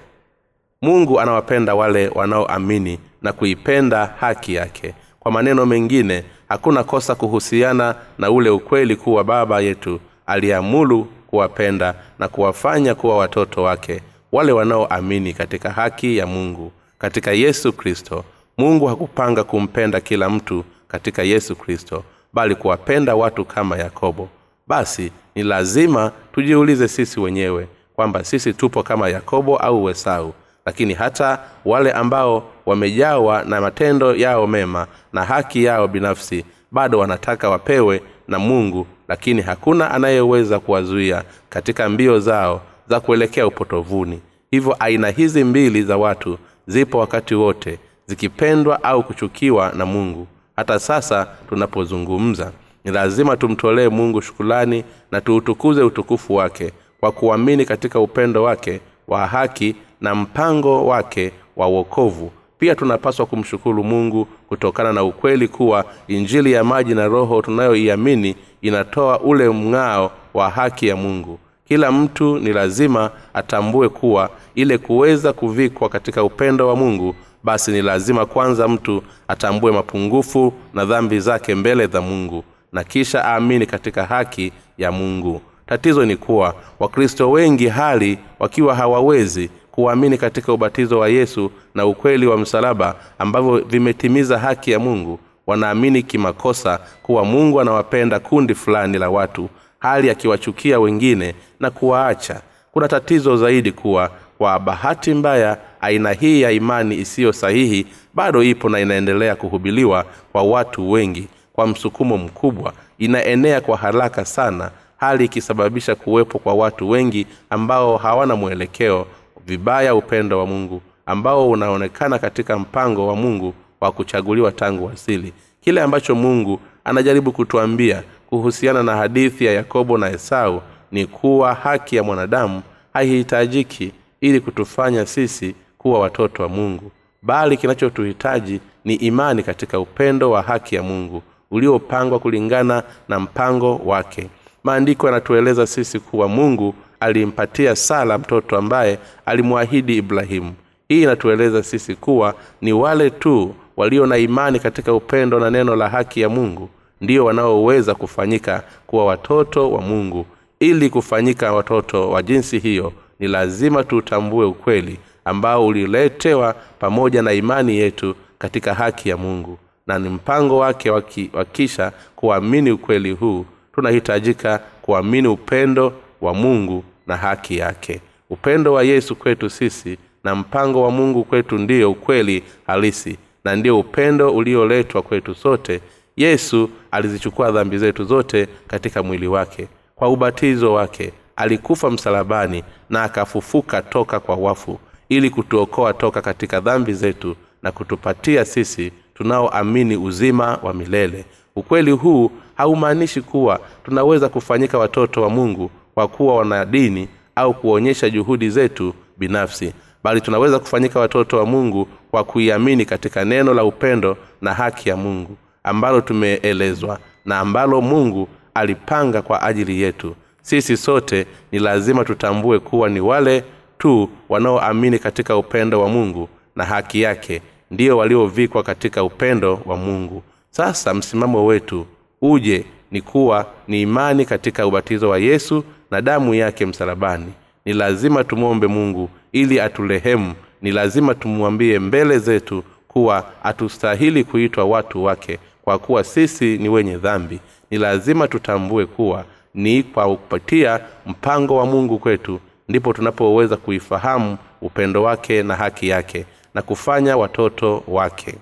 Mungu 0.82 1.20
anawapenda 1.20 1.76
wale 1.76 2.08
wanaoamini 2.08 3.00
na 3.22 3.34
kuipenda 3.34 4.06
haki 4.20 4.54
yake. 4.54 4.94
Kwa 5.20 5.32
maneno 5.32 5.66
mengine 5.66 6.24
hakuna 6.50 6.84
kosa 6.84 7.16
kuhusiana 7.16 7.96
na 8.18 8.32
ule 8.32 8.50
ukweli 8.50 8.96
kuwa 8.96 9.24
baba 9.24 9.60
yetu 9.62 10.00
aliamulu 10.26 11.08
kuwapenda 11.28 11.96
na 12.20 12.28
kuwafanya 12.28 12.96
kuwa 12.96 13.18
watoto 13.18 13.64
wake 13.64 14.02
wale 14.32 14.52
wanaoamini 14.52 15.34
katika 15.34 15.70
haki 15.70 16.18
ya 16.18 16.26
mungu. 16.28 16.72
Katika 16.98 17.32
yesu 17.32 17.74
kristo 17.74 18.24
mungu 18.58 18.86
hakupanga 18.86 19.44
kumpenda 19.44 20.00
kila 20.02 20.30
mtu 20.30 20.64
katika 20.94 21.24
yesu 21.24 21.56
kristo 21.56 22.04
bali 22.34 22.56
kuwapenda 22.56 23.16
watu 23.16 23.46
kama 23.46 23.78
yakobo 23.78 24.30
basi 24.68 25.12
ni 25.36 25.44
lazima 25.44 26.12
tujiulize 26.34 26.88
sisi 26.88 27.20
wenyewe 27.20 27.68
kwamba 27.96 28.24
sisi 28.24 28.54
tupo 28.54 28.84
kama 28.84 29.10
yakobo 29.10 29.58
au 29.58 29.90
esau 29.90 30.34
lakini 30.66 30.94
hata 30.94 31.40
wale 31.66 31.92
ambao 31.92 32.44
wamejawa 32.66 33.44
na 33.44 33.62
matendo 33.62 34.16
yao 34.16 34.48
mema 34.48 34.88
na 35.14 35.24
haki 35.24 35.64
yao 35.64 35.88
binafsi 35.88 36.46
bado 36.72 37.00
wanataka 37.00 37.50
wapewe 37.50 38.02
na 38.28 38.40
mungu 38.40 38.88
lakini 39.08 39.42
hakuna 39.42 39.92
anayeweza 39.92 40.60
kuwazuia 40.60 41.24
katika 41.50 41.90
mbio 41.90 42.20
zao 42.20 42.62
za 42.90 43.00
kuelekea 43.00 43.48
upotovuni 43.48 44.22
hivyo 44.52 44.76
aina 44.80 45.10
hizi 45.10 45.44
mbili 45.44 45.84
za 45.84 45.98
watu 45.98 46.38
zipo 46.68 46.98
wakati 46.98 47.36
wote 47.36 47.80
zikipendwa 48.06 48.84
au 48.84 49.04
kuchukiwa 49.04 49.72
na 49.76 49.86
mungu 49.86 50.28
hata 50.56 50.80
sasa 50.80 51.28
tunapozungumza 51.50 52.52
ni 52.84 52.92
lazima 52.92 53.38
tumtolee 53.38 53.90
mungu 53.90 54.22
shukulani 54.22 54.84
na 55.12 55.22
tuutukuze 55.22 55.82
utukufu 55.84 56.36
wake 56.36 56.72
kwa 57.00 57.12
kuamini 57.12 57.66
katika 57.66 58.00
upendo 58.00 58.44
wake 58.44 58.82
wa 59.08 59.28
haki 59.28 59.76
na 60.02 60.16
mpango 60.16 60.86
wake 60.88 61.32
wa 61.56 61.68
uokovu 61.68 62.32
pia 62.64 62.76
tunapaswa 62.76 63.26
kumshukuru 63.26 63.84
mungu 63.84 64.26
kutokana 64.50 64.94
na 64.94 65.04
ukweli 65.04 65.48
kuwa 65.48 65.86
injili 66.08 66.52
ya 66.52 66.64
maji 66.64 66.96
na 66.96 67.08
roho 67.08 67.42
tunayoiamini 67.42 68.36
inatoa 68.62 69.20
ule 69.20 69.50
mng'ao 69.50 70.12
wa 70.34 70.50
haki 70.50 70.88
ya 70.88 70.96
mungu. 70.96 71.40
Kila 71.68 71.92
mtu 71.92 72.38
ni 72.40 72.54
lazima 72.54 73.12
atambue 73.34 73.90
kuwa 73.90 74.30
ile 74.56 74.78
kuweza 74.78 75.34
kuvikwa 75.34 75.90
katika 75.90 76.24
upendo 76.24 76.68
wa 76.68 76.76
mungu 76.76 77.16
basi 77.44 77.72
ni 77.72 77.82
lazima 77.82 78.26
kwanza 78.26 78.68
mtu 78.68 79.04
atambue 79.28 79.72
mapungufu 79.72 80.54
na 80.74 80.86
dhambi 80.86 81.20
zake 81.20 81.56
mbele 81.56 81.88
za 81.88 82.02
mungu 82.02 82.44
na 82.72 82.84
kisha 82.84 83.26
aamini 83.26 83.66
katika 83.66 84.06
haki 84.06 84.52
ya 84.78 84.92
mungu. 84.92 85.42
Tatizo 85.66 86.06
ni 86.06 86.16
kuwa 86.16 86.56
wakristo 86.80 87.32
wengi 87.32 87.68
hali 87.68 88.18
wakiwa 88.40 88.76
hawawezi 88.76 89.50
kuamini 89.72 90.18
katika 90.18 90.54
ubatizo 90.54 91.00
wa 91.00 91.10
yesu 91.10 91.52
na 91.76 91.86
ukweli 91.86 92.28
wa 92.28 92.38
msalaba 92.38 92.96
ambavyo 93.20 93.58
vimetimiza 93.60 94.40
haki 94.40 94.72
ya 94.72 94.80
mungu. 94.80 95.20
Wanaamini 95.48 96.04
kimakosa 96.04 96.80
kuwa 97.04 97.26
mungu 97.26 97.62
anawapenda 97.62 98.20
kundi 98.20 98.56
fulani 98.56 98.98
la 98.98 99.10
watu 99.10 99.50
hali 99.80 100.10
akiwachukia 100.10 100.80
wengine 100.80 101.36
na 101.60 101.70
kuwaacha. 101.72 102.42
Kuna 102.72 102.88
tatizo 102.88 103.38
zaidi 103.38 103.72
kuwa 103.72 104.10
kwa 104.38 104.60
bahati 104.60 105.14
mbaya 105.14 105.58
aina 105.82 106.12
hii 106.12 106.42
ya 106.42 106.52
imani 106.52 106.96
isiyo 106.96 107.34
sahihi 107.34 107.86
bado 108.14 108.44
ipo 108.44 108.70
na 108.70 108.80
inaendelea 108.80 109.36
kuhubiliwa 109.36 110.06
kwa 110.32 110.44
watu 110.44 110.92
wengi 110.92 111.28
kwa 111.54 111.68
msukumo 111.68 112.18
mkubwa. 112.18 112.74
Inaenea 112.98 113.62
kwa 113.62 113.78
haraka 113.78 114.26
sana 114.26 114.72
hali 114.98 115.26
ikisababisha 115.26 115.96
kuwepo 115.96 116.40
kwa 116.40 116.54
watu 116.54 116.90
wengi 116.90 117.28
ambao 117.50 117.98
hawana 117.98 118.36
mwelekeo 118.36 119.06
vibaya 119.48 119.96
upendo 119.96 120.40
wa 120.40 120.46
mungu 120.46 120.82
ambao 121.06 121.50
unaonekana 121.50 122.20
katika 122.20 122.60
mpango 122.60 123.08
wa 123.08 123.16
mungu 123.16 123.54
wa 123.82 123.92
kuchaguliwa 123.92 124.52
tangu 124.52 124.90
asili. 124.90 125.34
Kile 125.62 125.82
ambacho 125.82 126.16
mungu 126.16 126.60
anajaribu 126.84 127.32
kutuambia 127.32 128.04
kuhusiana 128.28 128.84
na 128.84 128.96
hadithi 128.96 129.46
ya 129.46 129.54
yakobo 129.54 129.98
na 129.98 130.10
esau 130.12 130.62
ni 130.92 131.06
kuwa 131.06 131.54
haki 131.54 131.96
ya 131.96 132.04
mwanadamu 132.04 132.62
haihitajiki 132.94 133.92
ili 134.24 134.40
kutufanya 134.40 135.06
sisi 135.06 135.56
kuwa 135.78 136.00
watoto 136.00 136.44
wa 136.44 136.50
mungu. 136.50 136.92
Bali 137.22 137.58
kinachotuhitaji 137.58 138.60
ni 138.86 138.94
imani 138.96 139.44
katika 139.44 139.80
upendo 139.80 140.32
wa 140.32 140.42
haki 140.42 140.76
ya 140.76 140.84
mungu 140.84 141.24
uliopangwa 141.52 142.20
kulingana 142.20 142.84
na 143.10 143.20
mpango 143.20 143.76
wake. 143.86 144.30
Maandiko 144.64 145.08
yanatueleza 145.08 145.68
sisi 145.68 146.00
kuwa 146.00 146.28
mungu 146.28 146.76
alimpatia 147.00 147.76
sala 147.76 148.18
mtoto 148.18 148.58
ambaye 148.58 149.00
alimwahidi 149.26 149.98
ibrahimu. 149.98 150.54
Hii 150.88 151.04
inatueleza 151.04 151.64
sisi 151.64 151.96
kuwa 151.96 152.34
ni 152.62 152.74
wale 152.74 153.10
tu 153.10 153.56
walio 153.78 154.06
na 154.06 154.18
imani 154.18 154.60
katika 154.60 154.94
upendo 154.94 155.40
na 155.40 155.50
neno 155.50 155.76
la 155.76 155.90
haki 155.90 156.22
ya 156.22 156.30
mungu 156.30 156.70
ndio 157.02 157.26
wanaoweza 157.26 157.96
kufanyika 157.96 158.64
kuwa 158.88 159.06
watoto 159.06 159.72
wa 159.72 159.82
mungu. 159.82 160.26
Ili 160.60 160.90
kufanyika 160.90 161.54
watoto 161.54 162.10
wa 162.10 162.24
jinsi 162.24 162.60
hiyo 162.60 162.94
ni 163.24 163.30
lazima 163.30 163.84
tuutambue 163.84 164.46
ukweli 164.46 165.00
ambao 165.26 165.68
uliletewa 165.68 166.56
pamoja 166.80 167.22
na 167.22 167.34
imani 167.34 167.78
yetu 167.78 168.16
katika 168.38 168.74
haki 168.74 169.10
ya 169.10 169.18
mungu. 169.18 169.58
Na 169.88 170.00
ni 170.00 170.10
mpango 170.10 170.58
wake 170.58 170.90
wakisha 171.34 171.92
kuamini 172.16 172.72
ukweli 172.72 173.12
huu. 173.12 173.46
Tunahitajika 173.76 174.60
kuamini 174.82 175.28
upendo 175.28 175.94
wa 176.22 176.34
mungu 176.34 176.84
na 177.08 177.18
haki 177.18 177.58
yake. 177.58 178.02
Upendo 178.30 178.74
wa 178.74 178.84
yesu 178.84 179.16
kwetu 179.16 179.50
sisi 179.50 179.98
na 180.24 180.36
mpango 180.36 180.84
wa 180.84 180.92
mungu 180.92 181.24
kwetu 181.24 181.58
ndiyo 181.58 181.92
ukweli 181.92 182.44
halisi. 182.68 183.18
Na 183.44 183.56
ndiyo 183.56 183.80
upendo 183.80 184.32
ulioletwa 184.32 185.02
kwetu 185.02 185.36
sote. 185.36 185.82
Yesu 186.18 186.70
alizichukua 186.92 187.52
dhambi 187.52 187.78
zetu 187.78 188.04
zote 188.04 188.48
katika 188.68 189.04
mwili 189.04 189.28
wake. 189.28 189.68
Kwa 189.96 190.10
ubatizo 190.10 190.74
wake 190.74 191.14
alikufa 191.36 191.92
msalabani 191.92 192.64
na 192.90 193.04
akafufuka 193.04 193.82
toka 193.82 194.20
kwa 194.20 194.36
wafu 194.36 194.80
ili 195.10 195.30
kutuokoa 195.30 195.94
toka 195.94 196.22
katika 196.22 196.60
dhambi 196.60 196.94
zetu 196.94 197.36
na 197.64 197.72
kutupatia 197.72 198.46
sisi 198.46 198.92
tunaoamini 199.14 199.98
uzima 199.98 200.60
wa 200.64 200.74
milele. 200.74 201.26
Ukweli 201.56 201.92
huu 201.92 202.32
haumaanishi 202.56 203.22
kuwa 203.22 203.60
tunaweza 203.86 204.30
kufanyika 204.30 204.78
watoto 204.78 205.22
wa 205.22 205.30
mungu 205.30 205.72
kwa 205.94 206.08
kuwa 206.08 206.36
wana 206.36 206.66
dini 206.66 207.08
au 207.36 207.54
kuonyesha 207.54 208.10
juhudi 208.10 208.50
zetu 208.50 208.94
binafsi 209.18 209.74
bali 210.04 210.22
tunaweza 210.22 210.60
kufanyika 210.60 211.00
watoto 211.00 211.38
wa 211.38 211.46
mungu 211.46 211.88
kwa 212.12 212.24
kuiamini 212.24 212.86
katika 212.86 213.26
neno 213.26 213.54
la 213.54 213.64
upendo 213.64 214.18
na 214.42 214.54
haki 214.54 214.90
ya 214.90 214.98
mungu 214.98 215.38
ambalo 215.64 216.02
tumeelezwa 216.02 217.00
na 217.26 217.40
ambalo 217.40 217.82
mungu 217.82 218.28
alipanga 218.54 219.22
kwa 219.22 219.42
ajili 219.42 219.82
yetu 219.82 220.16
sisi 220.44 220.78
sote 220.78 221.26
ni 221.52 221.60
lazima 221.60 222.06
tutambue 222.06 222.60
kuwa 222.60 222.90
ni 222.90 223.00
wale 223.00 223.44
tu 223.78 224.10
wanaoamini 224.30 225.00
katika 225.00 225.38
upendo 225.38 225.82
wa 225.82 225.90
mungu 225.90 226.30
na 226.56 226.66
haki 226.66 227.02
yake 227.02 227.42
ndio 227.72 227.98
waliovikwa 227.98 228.64
katika 228.64 229.04
upendo 229.04 229.60
wa 229.66 229.78
mungu. 229.78 230.24
Sasa 230.50 230.94
msimamo 230.94 231.46
wetu 231.46 231.86
uje 232.22 232.66
ni 232.92 233.02
kuwa 233.02 233.46
ni 233.68 233.82
imani 233.82 234.26
katika 234.26 234.68
ubatizo 234.68 235.10
wa 235.10 235.18
yesu 235.20 235.64
na 235.92 236.02
damu 236.02 236.34
yake 236.36 236.66
msalabani. 236.66 237.34
Ni 237.66 237.74
lazima 237.74 238.24
tumwombe 238.24 238.68
mungu 238.68 239.10
ili 239.32 239.60
atulehemu. 239.60 240.34
Ni 240.62 240.72
lazima 240.72 241.16
tumwambie 241.16 241.80
mbele 241.80 242.20
zetu 242.20 242.64
kuwa 242.88 243.26
hatustahili 243.44 244.24
kuitwa 244.24 244.66
watu 244.66 245.04
wake 245.04 245.40
kwa 245.62 245.80
kuwa 245.80 246.04
sisi 246.04 246.58
ni 246.58 246.70
wenye 246.70 246.98
dhambi. 246.98 247.40
Ni 247.72 247.78
lazima 247.78 248.28
tutambue 248.28 248.86
kuwa 248.86 249.26
ni 249.54 249.84
kwa 249.84 250.08
kupatia 250.18 250.80
mpango 251.06 251.56
wa 251.56 251.66
mungu 251.66 252.00
kwetu 252.00 252.40
ndipo 252.70 252.94
tunapoweza 252.94 253.58
kuifahamu 253.58 254.38
upendo 254.62 255.04
wake 255.04 255.44
na 255.44 255.56
haki 255.56 255.88
yake 255.88 256.26
na 256.54 256.62
kufanya 256.62 257.18
watoto 257.18 257.84
wake. 257.88 258.36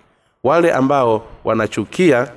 Wale 0.44 0.72
ambao 0.74 1.24
wanachukia 1.44 2.32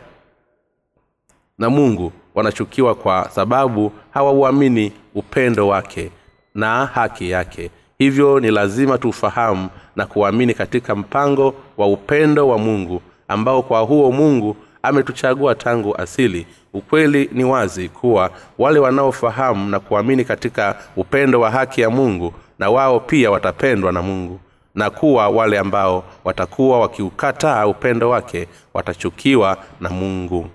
na 1.58 1.70
mungu 1.70 2.12
wanachukiwa 2.34 2.94
kwa 2.94 3.28
sababu 3.30 3.92
hawauamini 4.10 4.92
upendo 5.14 5.68
wake 5.68 6.10
na 6.54 6.86
haki 6.86 7.30
yake. 7.30 7.70
Hivyo 7.98 8.40
ni 8.40 8.50
lazima 8.50 8.98
tufahamu 8.98 9.68
na 9.96 10.06
kuamini 10.06 10.54
katika 10.54 10.94
mpango 10.94 11.54
wa 11.76 11.86
upendo 11.86 12.48
wa 12.48 12.58
mungu 12.58 13.02
ambao 13.28 13.62
kwa 13.62 13.80
huo 13.80 14.12
mungu 14.12 14.56
ametuchagua 14.82 15.54
tangu 15.54 15.96
asili 15.96 16.46
ukweli 16.74 17.30
ni 17.32 17.44
wazi 17.44 17.88
kuwa 17.88 18.30
wale 18.58 18.78
wanaofahamu 18.78 19.68
na 19.70 19.80
kuamini 19.80 20.24
katika 20.24 20.76
upendo 20.96 21.40
wa 21.40 21.50
haki 21.50 21.80
ya 21.80 21.90
mungu 21.90 22.34
na 22.58 22.70
wao 22.70 23.00
pia 23.00 23.30
watapendwa 23.30 23.92
na 23.92 24.02
mungu 24.02 24.40
na 24.74 24.90
kuwa 24.90 25.28
wale 25.28 25.58
ambao 25.58 26.04
watakuwa 26.24 26.80
wakiukataa 26.80 27.66
upendo 27.66 28.10
wake 28.10 28.48
watachukiwa 28.74 29.56
na 29.80 29.90
mungu. 29.90 30.46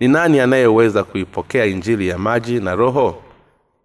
Ni 0.00 0.08
nani 0.08 0.40
anayeweza 0.40 1.04
kuipokea 1.04 1.64
injili 1.64 2.08
ya 2.08 2.18
maji 2.18 2.60
na 2.60 2.74
roho 2.74 3.22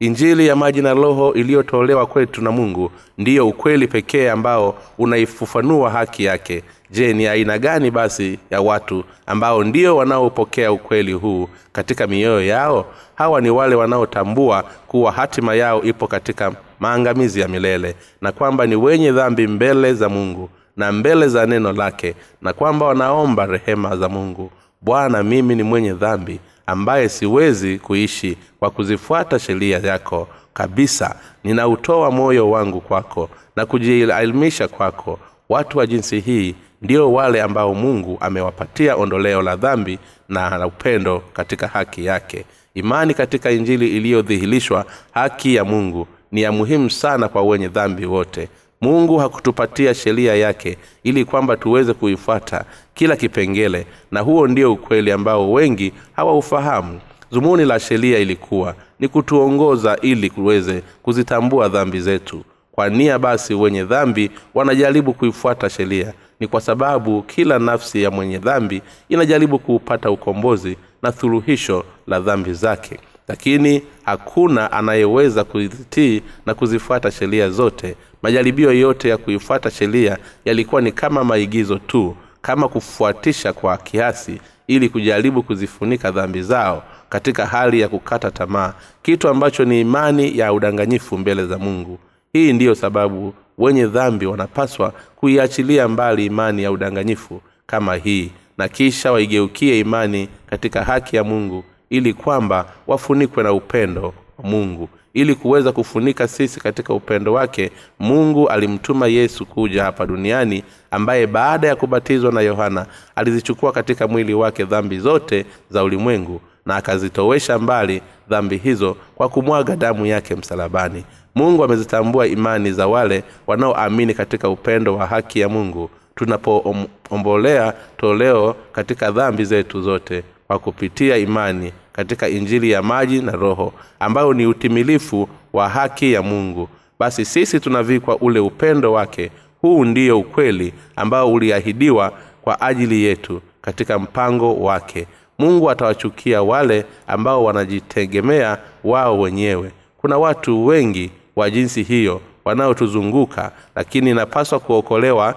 injili 0.05 0.47
ya 0.47 0.55
maji 0.55 0.81
na 0.81 0.93
roho 0.93 1.33
iliyotolewa 1.33 2.05
kwetu 2.05 2.41
na 2.43 2.51
mungu 2.51 2.91
ndiyo 3.17 3.47
ukweli 3.47 3.87
pekee 3.87 4.29
ambao 4.29 4.75
unaifufanua 4.97 5.89
haki 5.89 6.23
yake. 6.23 6.63
Je 6.91 7.13
ni 7.13 7.27
aina 7.27 7.57
gani 7.59 7.91
basi 7.91 8.39
ya 8.49 8.61
watu 8.61 9.03
ambao 9.25 9.63
ndio 9.63 9.95
wanaopokea 9.97 10.71
ukweli 10.71 11.13
huu 11.13 11.49
katika 11.71 12.07
mioyo 12.07 12.45
yao? 12.45 12.85
Hawa 13.15 13.41
ni 13.41 13.49
wale 13.49 13.75
wanaotambua 13.75 14.63
kuwa 14.87 15.11
hatima 15.11 15.55
yao 15.55 15.83
ipo 15.83 16.07
katika 16.07 16.51
maangamizi 16.79 17.39
ya 17.39 17.47
milele 17.47 17.95
na 18.21 18.31
kwamba 18.31 18.65
ni 18.67 18.75
wenye 18.75 19.11
dhambi 19.11 19.47
mbele 19.47 19.93
za 19.93 20.09
mungu 20.09 20.49
na 20.77 20.91
mbele 20.91 21.27
za 21.27 21.45
neno 21.45 21.71
lake 21.73 22.15
na 22.41 22.53
kwamba 22.53 22.85
wanaomba 22.85 23.45
rehema 23.45 23.97
za 23.97 24.09
mungu. 24.09 24.51
Bwana 24.81 25.23
mimi 25.23 25.55
ni 25.55 25.63
mwenye 25.63 25.93
dhambi 25.93 26.39
ambaye 26.65 27.09
siwezi 27.09 27.79
kuishi 27.79 28.37
kwa 28.59 28.69
kuzifuata 28.69 29.39
sheria 29.39 29.79
yako 29.79 30.27
kabisa. 30.53 31.15
Ninautoa 31.43 32.11
moyo 32.11 32.49
wangu 32.49 32.81
kwako 32.81 33.29
na 33.55 33.65
kujielimisha 33.65 34.67
kwako. 34.67 35.19
Watu 35.49 35.77
wa 35.77 35.87
jinsi 35.87 36.19
hii 36.19 36.55
ndio 36.81 37.13
wale 37.13 37.41
ambao 37.41 37.73
mungu 37.73 38.17
amewapatia 38.21 38.95
ondoleo 38.95 39.41
la 39.41 39.55
dhambi 39.55 39.99
na 40.29 40.57
la 40.57 40.67
upendo 40.67 41.19
katika 41.33 41.67
haki 41.67 42.05
yake. 42.05 42.45
Imani 42.73 43.13
katika 43.13 43.51
injili 43.51 43.97
iliyodhihirishwa 43.97 44.85
haki 45.11 45.55
ya 45.55 45.63
mungu 45.65 46.07
ni 46.31 46.41
ya 46.41 46.51
muhimu 46.51 46.89
sana 46.89 47.27
kwa 47.27 47.41
wenye 47.43 47.67
dhambi 47.67 48.05
wote 48.05 48.49
mungu 48.83 49.17
hakutupatia 49.17 49.93
sheria 49.93 50.35
yake 50.35 50.77
ili 51.03 51.25
kwamba 51.25 51.57
tuweze 51.57 51.93
kuifuata 51.93 52.65
kila 52.93 53.15
kipengele 53.15 53.85
na 54.11 54.19
huo 54.19 54.47
ndio 54.47 54.73
ukweli 54.73 55.11
ambao 55.11 55.51
wengi 55.51 55.93
hawaufahamu. 56.15 56.99
Zumuni 57.31 57.65
la 57.65 57.79
sheria 57.79 58.19
ilikuwa 58.19 58.75
ni 58.99 59.07
kutuongoza 59.07 59.97
ili 60.01 60.29
tuweze 60.29 60.83
kuzitambua 61.03 61.69
dhambi 61.69 61.99
zetu. 61.99 62.43
Kwa 62.71 62.89
nia 62.89 63.19
basi 63.19 63.53
wenye 63.53 63.83
dhambi 63.83 64.31
wanajaribu 64.53 65.13
kuifuata 65.13 65.69
sheria. 65.69 66.13
Ni 66.39 66.47
kwa 66.47 66.61
sababu 66.61 67.21
kila 67.21 67.59
nafsi 67.59 68.03
ya 68.03 68.11
mwenye 68.11 68.37
dhambi 68.37 68.81
inajaribu 69.09 69.59
kuupata 69.59 70.11
ukombozi 70.11 70.77
na 71.01 71.11
thuruhisho 71.11 71.83
la 72.07 72.19
dhambi 72.19 72.53
zake. 72.53 72.99
Lakini 73.27 73.81
hakuna 74.05 74.71
anayeweza 74.71 75.43
kuzitii 75.43 76.21
na 76.45 76.53
kuzifuata 76.53 77.11
sheria 77.11 77.49
zote 77.49 77.95
majaribio 78.23 78.73
yote 78.73 79.09
ya 79.09 79.17
kuifuata 79.17 79.71
sheria 79.71 80.17
yalikuwa 80.45 80.81
ni 80.81 80.91
kama 80.91 81.23
maigizo 81.23 81.77
tu 81.77 82.15
kama 82.41 82.67
kufuatisha 82.67 83.53
kwa 83.53 83.77
kiasi 83.77 84.41
ili 84.67 84.89
kujaribu 84.89 85.43
kuzifunika 85.43 86.11
dhambi 86.11 86.41
zao 86.41 86.83
katika 87.09 87.45
hali 87.45 87.79
ya 87.79 87.87
kukata 87.89 88.31
tamaa 88.31 88.73
kitu 89.01 89.29
ambacho 89.29 89.65
ni 89.65 89.81
imani 89.81 90.37
ya 90.37 90.53
udanganyifu 90.53 91.17
mbele 91.17 91.45
za 91.45 91.57
mungu. 91.57 91.99
Hii 92.33 92.53
ndiyo 92.53 92.75
sababu 92.75 93.33
wenye 93.57 93.85
dhambi 93.87 94.25
wanapaswa 94.25 94.93
kuiachilia 95.15 95.87
mbali 95.87 96.25
imani 96.25 96.63
ya 96.63 96.71
udanganyifu 96.71 97.41
kama 97.65 97.95
hii 97.95 98.31
na 98.57 98.67
kisha 98.67 99.11
waigeukie 99.11 99.79
imani 99.79 100.29
katika 100.49 100.83
haki 100.83 101.15
ya 101.15 101.23
mungu 101.23 101.63
ili 101.89 102.13
kwamba 102.13 102.65
wafunikwe 102.87 103.43
na 103.43 103.53
upendo 103.53 104.13
mungu. 104.43 104.89
Ili 105.13 105.35
kuweza 105.35 105.71
kufunika 105.71 106.27
sisi 106.27 106.59
katika 106.59 106.93
upendo 106.93 107.33
wake 107.33 107.71
mungu 107.99 108.49
alimtuma 108.49 109.07
yesu 109.07 109.45
kuja 109.45 109.83
hapa 109.83 110.05
duniani 110.05 110.63
ambaye 110.91 111.27
baada 111.27 111.67
ya 111.67 111.75
kubatizwa 111.75 112.31
na 112.31 112.41
yohana 112.41 112.85
alizichukua 113.15 113.71
katika 113.71 114.07
mwili 114.07 114.33
wake 114.33 114.63
dhambi 114.65 114.99
zote 114.99 115.45
za 115.69 115.83
ulimwengu 115.83 116.41
na 116.65 116.75
akazitowesha 116.75 117.59
mbali 117.59 118.01
dhambi 118.29 118.57
hizo 118.57 118.97
kwa 119.15 119.29
kumwaga 119.29 119.75
damu 119.75 120.05
yake 120.05 120.35
msalabani. 120.35 121.03
Mungu 121.35 121.63
amezitambua 121.63 122.27
imani 122.27 122.71
za 122.71 122.87
wale 122.87 123.23
wanaoamini 123.47 124.13
katika 124.13 124.49
upendo 124.49 124.95
wa 124.97 125.05
haki 125.07 125.39
ya 125.39 125.49
mungu. 125.49 125.89
Tunapoombolea 126.15 127.73
toleo 127.97 128.55
katika 128.71 129.11
dhambi 129.11 129.45
zetu 129.45 129.81
zote 129.81 130.23
kwa 130.47 130.59
kupitia 130.59 131.17
imani 131.17 131.73
katika 131.93 132.29
injili 132.29 132.71
ya 132.71 132.83
maji 132.83 133.21
na 133.21 133.31
roho 133.31 133.73
ambayo 133.99 134.33
ni 134.33 134.45
utimilifu 134.45 135.29
wa 135.53 135.69
haki 135.69 136.13
ya 136.13 136.21
mungu. 136.21 136.69
Basi 136.99 137.25
sisi 137.25 137.59
tunavikwa 137.59 138.17
ule 138.17 138.39
upendo 138.39 138.93
wake. 138.93 139.31
Huu 139.61 139.85
ndiyo 139.85 140.19
ukweli 140.19 140.73
ambao 140.95 141.33
uliahidiwa 141.33 142.13
kwa 142.41 142.61
ajili 142.61 143.03
yetu 143.03 143.41
katika 143.61 143.99
mpango 143.99 144.55
wake. 144.55 145.07
Mungu 145.39 145.69
atawachukia 145.69 146.43
wale 146.43 146.85
ambao 147.07 147.43
wanajitegemea 147.43 148.57
wao 148.83 149.19
wenyewe. 149.19 149.71
Kuna 149.97 150.17
watu 150.17 150.65
wengi 150.65 151.11
wa 151.35 151.49
jinsi 151.49 151.83
hiyo 151.83 152.21
wanaotuzunguka 152.45 153.51
lakini 153.75 154.09
inapaswa 154.09 154.59
kuokolewa 154.59 155.35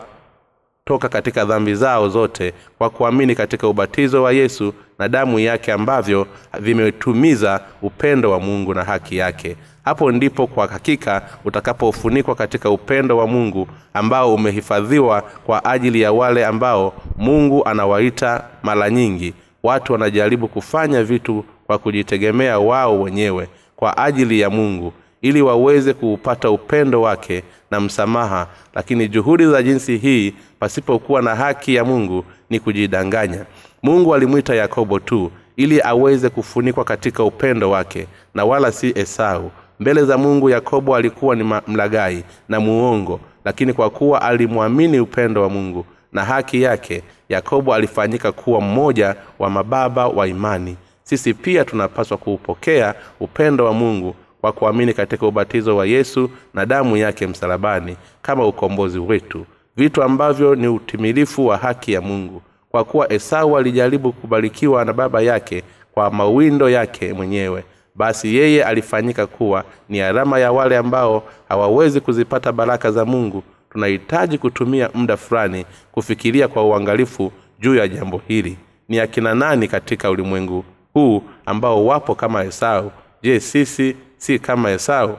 toka 0.84 1.08
katika 1.08 1.44
dhambi 1.44 1.74
zao 1.74 2.08
zote 2.08 2.52
kwa 2.78 2.90
kuamini 2.90 3.34
katika 3.34 3.68
ubatizo 3.68 4.22
wa 4.22 4.32
yesu 4.32 4.74
na 4.98 5.08
damu 5.08 5.38
yake 5.38 5.72
ambavyo 5.72 6.26
vimetumiza 6.60 7.60
upendo 7.82 8.30
wa 8.30 8.40
mungu 8.40 8.74
na 8.74 8.84
haki 8.84 9.16
yake. 9.16 9.56
Hapo 9.84 10.12
ndipo 10.12 10.46
kwa 10.46 10.66
hakika 10.66 11.22
utakapofunikwa 11.44 12.34
katika 12.34 12.70
upendo 12.70 13.16
wa 13.18 13.26
mungu 13.26 13.68
ambao 13.94 14.34
umehifadhiwa 14.34 15.20
kwa 15.22 15.64
ajili 15.64 16.00
ya 16.00 16.12
wale 16.12 16.46
ambao 16.46 16.94
mungu 17.16 17.64
anawaita 17.68 18.44
mara 18.62 18.90
nyingi. 18.90 19.34
Watu 19.62 19.92
wanajaribu 19.92 20.48
kufanya 20.48 21.04
vitu 21.04 21.44
kwa 21.66 21.78
kujitegemea 21.78 22.58
wao 22.58 23.00
wenyewe 23.02 23.48
kwa 23.76 23.98
ajili 23.98 24.40
ya 24.40 24.50
mungu 24.50 24.92
ili 25.22 25.42
waweze 25.42 25.92
kuupata 25.94 26.50
upendo 26.50 27.02
wake 27.02 27.42
na 27.70 27.80
msamaha. 27.80 28.46
Lakini 28.74 29.08
juhudi 29.08 29.46
za 29.46 29.62
jinsi 29.62 29.96
hii 29.96 30.34
pasipokuwa 30.60 31.22
na 31.22 31.34
haki 31.34 31.74
ya 31.74 31.84
mungu 31.84 32.24
ni 32.50 32.60
kujidanganya 32.60 33.44
mungu 33.86 34.14
alimwita 34.14 34.54
yakobo 34.54 34.98
tu 34.98 35.30
ili 35.56 35.80
aweze 35.82 36.28
kufunikwa 36.28 36.84
katika 36.84 37.24
upendo 37.24 37.70
wake 37.70 38.06
na 38.34 38.44
wala 38.44 38.72
si 38.72 38.92
esau. 38.98 39.50
Mbele 39.80 40.04
za 40.04 40.18
mungu 40.18 40.50
yakobo 40.50 40.96
alikuwa 40.96 41.36
ni 41.36 41.44
mlagai 41.66 42.24
na 42.48 42.60
muongo 42.60 43.20
lakini 43.44 43.72
kwa 43.72 43.90
kuwa 43.90 44.22
alimwamini 44.22 45.00
upendo 45.00 45.42
wa 45.42 45.50
mungu 45.50 45.86
na 46.12 46.24
haki 46.24 46.62
yake 46.62 47.02
yakobo 47.28 47.74
alifanyika 47.74 48.32
kuwa 48.32 48.60
mmoja 48.60 49.14
wa 49.38 49.50
mababa 49.50 50.08
wa 50.08 50.26
imani. 50.28 50.76
Sisi 51.02 51.34
pia 51.34 51.64
tunapaswa 51.64 52.16
kuupokea 52.16 52.94
upendo 53.20 53.64
wa 53.64 53.72
mungu 53.72 54.14
kwa 54.40 54.52
kuamini 54.52 54.94
katika 54.94 55.26
ubatizo 55.26 55.76
wa 55.76 55.86
yesu 55.86 56.30
na 56.54 56.66
damu 56.66 56.96
yake 56.96 57.26
msalabani 57.26 57.96
kama 58.22 58.46
ukombozi 58.46 58.98
wetu 58.98 59.46
vitu 59.76 60.02
ambavyo 60.02 60.54
ni 60.54 60.68
utimilifu 60.68 61.46
wa 61.46 61.56
haki 61.56 61.92
ya 61.92 62.00
mungu 62.00 62.42
kwa 62.70 62.84
kuwa 62.84 63.12
esau 63.12 63.56
alijaribu 63.58 64.12
kubarikiwa 64.12 64.84
na 64.84 64.92
baba 64.92 65.20
yake 65.20 65.62
kwa 65.92 66.10
mawindo 66.10 66.70
yake 66.70 67.12
mwenyewe. 67.12 67.64
Basi 67.94 68.36
yeye 68.36 68.64
alifanyika 68.64 69.26
kuwa 69.26 69.64
ni 69.88 70.00
alama 70.00 70.38
ya 70.38 70.52
wale 70.52 70.76
ambao 70.76 71.22
hawawezi 71.48 72.00
kuzipata 72.00 72.52
baraka 72.52 72.90
za 72.90 73.04
mungu. 73.04 73.42
Tunahitaji 73.70 74.38
kutumia 74.38 74.90
muda 74.94 75.16
fulani 75.16 75.64
kufikiria 75.92 76.48
kwa 76.48 76.64
uangalifu 76.64 77.32
juu 77.60 77.74
ya 77.74 77.88
jambo 77.88 78.20
hili. 78.28 78.56
Ni 78.88 79.00
akina 79.00 79.34
nani 79.34 79.68
katika 79.68 80.10
ulimwengu 80.10 80.64
huu 80.94 81.22
ambao 81.46 81.86
wapo 81.86 82.14
kama 82.14 82.44
esau? 82.44 82.90
Je 83.22 83.40
sisi 83.40 83.96
si 84.16 84.38
kama 84.38 84.70
esau? 84.70 85.18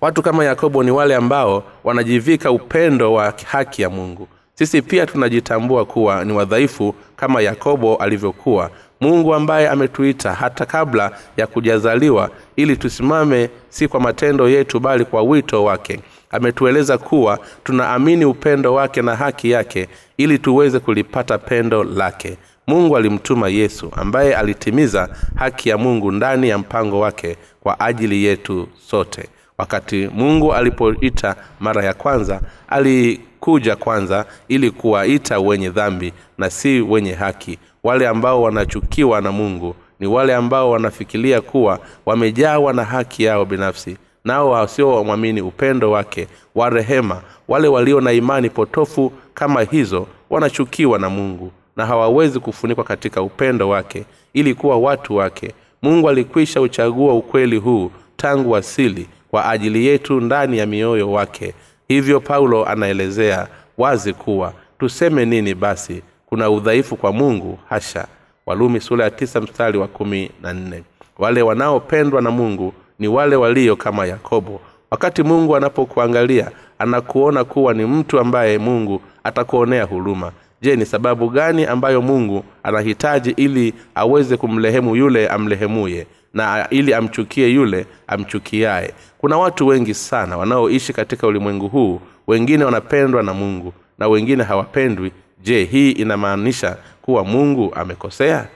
Watu 0.00 0.22
kama 0.22 0.44
yakobo 0.44 0.82
ni 0.82 0.90
wale 0.90 1.14
ambao 1.14 1.64
wanajivika 1.84 2.50
upendo 2.50 3.12
wa 3.12 3.34
haki 3.46 3.82
ya 3.82 3.90
mungu 3.90 4.28
sisi 4.58 4.82
pia 4.82 5.06
tunajitambua 5.06 5.84
kuwa 5.84 6.24
ni 6.24 6.32
wadhaifu 6.32 6.94
kama 7.16 7.40
yakobo 7.40 7.96
alivyokuwa 7.96 8.70
mungu 9.00 9.34
ambaye 9.34 9.68
ametuita 9.68 10.32
hata 10.34 10.66
kabla 10.66 11.10
ya 11.36 11.46
kujazaliwa 11.46 12.30
ili 12.56 12.76
tusimame 12.76 13.50
si 13.68 13.88
kwa 13.88 14.00
matendo 14.00 14.48
yetu 14.48 14.80
bali 14.80 15.04
kwa 15.04 15.22
wito 15.22 15.64
wake. 15.64 16.00
Ametueleza 16.30 16.98
kuwa 16.98 17.38
tunaamini 17.64 18.24
upendo 18.24 18.74
wake 18.74 19.02
na 19.02 19.16
haki 19.16 19.50
yake 19.50 19.88
ili 20.16 20.38
tuweze 20.38 20.78
kulipata 20.78 21.38
pendo 21.38 21.84
lake. 21.84 22.36
Mungu 22.66 22.96
alimtuma 22.96 23.48
yesu 23.48 23.90
ambaye 23.96 24.36
alitimiza 24.36 25.08
haki 25.34 25.68
ya 25.68 25.78
mungu 25.78 26.12
ndani 26.12 26.48
ya 26.48 26.58
mpango 26.58 27.00
wake 27.00 27.36
kwa 27.60 27.80
ajili 27.80 28.24
yetu 28.24 28.68
sote 28.88 29.28
wakati 29.58 30.08
mungu 30.14 30.54
alipoita 30.54 31.36
mara 31.60 31.84
ya 31.84 31.94
kwanza 31.94 32.40
alikuja 32.68 33.76
kwanza 33.76 34.24
ili 34.48 34.70
kuwaita 34.70 35.38
wenye 35.40 35.70
dhambi 35.70 36.12
na 36.38 36.50
si 36.50 36.80
wenye 36.80 37.12
haki. 37.12 37.58
Wale 37.82 38.08
ambao 38.08 38.42
wanachukiwa 38.42 39.20
na 39.20 39.32
mungu 39.32 39.74
ni 40.00 40.06
wale 40.06 40.34
ambao 40.34 40.70
wanafikiria 40.70 41.40
kuwa 41.40 41.78
wamejawa 42.06 42.72
na 42.72 42.84
haki 42.84 43.24
yao 43.24 43.44
binafsi 43.44 43.96
nao 44.24 44.50
wasiowamwamini 44.50 45.40
upendo 45.42 45.90
wake 45.90 46.28
wa 46.54 46.70
rehema. 46.70 47.22
Wale 47.48 47.68
walio 47.68 48.00
na 48.00 48.12
imani 48.12 48.50
potofu 48.50 49.12
kama 49.34 49.62
hizo 49.62 50.06
wanachukiwa 50.30 50.98
na 50.98 51.10
mungu 51.10 51.52
na 51.76 51.86
hawawezi 51.86 52.40
kufunikwa 52.40 52.84
katika 52.84 53.22
upendo 53.22 53.68
wake 53.68 54.04
ili 54.34 54.54
kuwa 54.54 54.78
watu 54.78 55.16
wake. 55.16 55.54
Mungu 55.82 56.08
alikwisha 56.08 56.60
uchagua 56.60 57.14
ukweli 57.14 57.56
huu 57.56 57.90
tangu 58.16 58.56
asili 58.56 59.08
kwa 59.36 59.48
ajili 59.50 59.86
yetu 59.86 60.20
ndani 60.20 60.58
ya 60.58 60.66
mioyo 60.66 61.12
wake. 61.12 61.54
Hivyo 61.88 62.20
paulo 62.20 62.64
anaelezea 62.66 63.48
wazi 63.78 64.12
kuwa 64.12 64.52
tuseme 64.78 65.24
nini 65.24 65.54
basi 65.54 66.02
kuna 66.26 66.50
udhaifu 66.50 66.96
kwa 66.96 67.12
mungu 67.12 67.58
hasha. 67.68 68.06
Walumi 68.46 68.80
sura 68.80 69.04
ya 69.04 69.10
tisa 69.10 69.40
mstari 69.40 69.78
wa 69.78 69.88
kumi 69.88 70.30
na 70.42 70.52
nne. 70.52 70.82
Wale 71.18 71.42
wanaopendwa 71.42 72.22
na 72.22 72.30
mungu 72.30 72.72
ni 72.98 73.08
wale 73.08 73.36
walio 73.36 73.76
kama 73.76 74.06
yakobo. 74.06 74.60
Wakati 74.90 75.22
mungu 75.22 75.56
anapokuangalia 75.56 76.50
anakuona 76.78 77.44
kuwa 77.44 77.74
ni 77.74 77.84
mtu 77.84 78.18
ambaye 78.20 78.58
mungu 78.58 79.00
atakuonea 79.24 79.84
huruma 79.84 80.32
je 80.62 80.76
ni 80.76 80.86
sababu 80.86 81.28
gani 81.28 81.64
ambayo 81.66 82.02
mungu 82.02 82.44
anahitaji 82.62 83.30
ili 83.30 83.74
aweze 83.94 84.36
kumlehemu 84.36 84.96
yule 84.96 85.28
amlehemuye 85.28 86.06
na 86.34 86.66
ili 86.70 86.94
amchukie 86.94 87.48
yule 87.48 87.86
amchukiaye? 88.06 88.94
Kuna 89.18 89.38
watu 89.38 89.66
wengi 89.66 89.94
sana 89.94 90.36
wanaoishi 90.36 90.92
katika 90.92 91.26
ulimwengu 91.26 91.68
huu 91.68 92.00
wengine 92.26 92.64
wanapendwa 92.64 93.22
na 93.22 93.34
mungu 93.34 93.72
na 93.98 94.08
wengine 94.08 94.44
hawapendwi. 94.44 95.12
Je 95.42 95.64
hii 95.64 95.90
inamaanisha 95.90 96.76
kuwa 97.02 97.24
mungu 97.24 97.72
amekosea? 97.74 98.46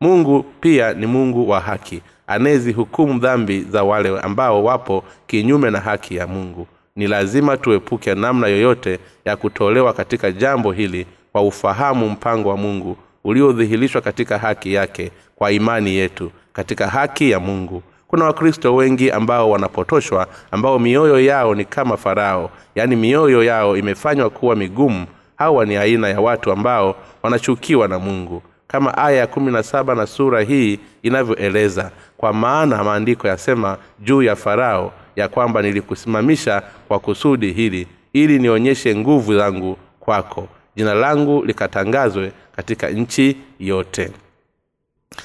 Mungu 0.00 0.42
pia 0.60 0.92
ni 0.92 1.06
mungu 1.06 1.48
wa 1.50 1.60
haki 1.60 2.02
anayezihukumu 2.26 3.18
dhambi 3.20 3.60
za 3.60 3.82
wale 3.82 4.18
ambao 4.20 4.64
wapo 4.64 5.04
kinyume 5.26 5.70
na 5.70 5.80
haki 5.80 6.16
ya 6.16 6.26
mungu. 6.26 6.66
Ni 6.96 7.06
lazima 7.06 7.56
tuepuke 7.56 8.14
namna 8.14 8.46
yoyote 8.46 8.98
ya 9.24 9.36
kutolewa 9.36 9.92
katika 9.92 10.32
jambo 10.32 10.72
hili 10.72 11.06
kwa 11.34 11.42
ufahamu 11.42 12.08
mpango 12.10 12.48
wa 12.48 12.56
mungu 12.56 12.96
uliodhihirishwa 13.24 14.00
katika 14.00 14.38
haki 14.38 14.74
yake 14.74 15.10
kwa 15.36 15.52
imani 15.52 15.94
yetu 15.94 16.30
katika 16.52 16.86
haki 16.88 17.30
ya 17.30 17.40
mungu. 17.40 17.82
Kuna 18.08 18.24
wakristo 18.24 18.74
wengi 18.74 19.10
ambao 19.10 19.50
wanapotoshwa 19.50 20.26
ambao 20.50 20.78
mioyo 20.78 21.20
yao 21.20 21.54
ni 21.54 21.64
kama 21.64 21.96
farao 21.96 22.50
yaani 22.74 22.96
mioyo 22.96 23.44
yao 23.44 23.76
imefanywa 23.76 24.30
kuwa 24.30 24.56
migumu. 24.56 25.06
Hawa 25.36 25.64
ni 25.64 25.76
aina 25.76 26.08
ya 26.08 26.20
watu 26.20 26.52
ambao 26.52 26.96
wanachukiwa 27.22 27.88
na 27.88 27.98
mungu 27.98 28.42
kama 28.68 28.98
aya 28.98 29.16
ya 29.18 29.26
kumi 29.26 29.52
na 29.52 29.62
saba 29.62 29.94
na 29.94 30.06
sura 30.06 30.40
hii 30.42 30.78
inavyoeleza. 31.02 31.90
Kwa 32.16 32.32
maana 32.32 32.84
maandiko 32.84 33.28
yasema 33.28 33.76
juu 34.00 34.22
ya 34.22 34.36
farao 34.36 34.92
ya 35.16 35.28
kwamba 35.28 35.62
nilikusimamisha 35.62 36.62
kwa 36.88 36.98
kusudi 36.98 37.52
hili 37.52 37.86
ili 38.12 38.38
nionyeshe 38.38 38.96
nguvu 38.96 39.38
zangu 39.38 39.76
kwako 40.00 40.48
jina 40.76 40.94
langu 40.94 41.44
likatangazwe 41.44 42.32
katika 42.56 42.90
nchi 42.90 43.36
yote. 43.58 44.10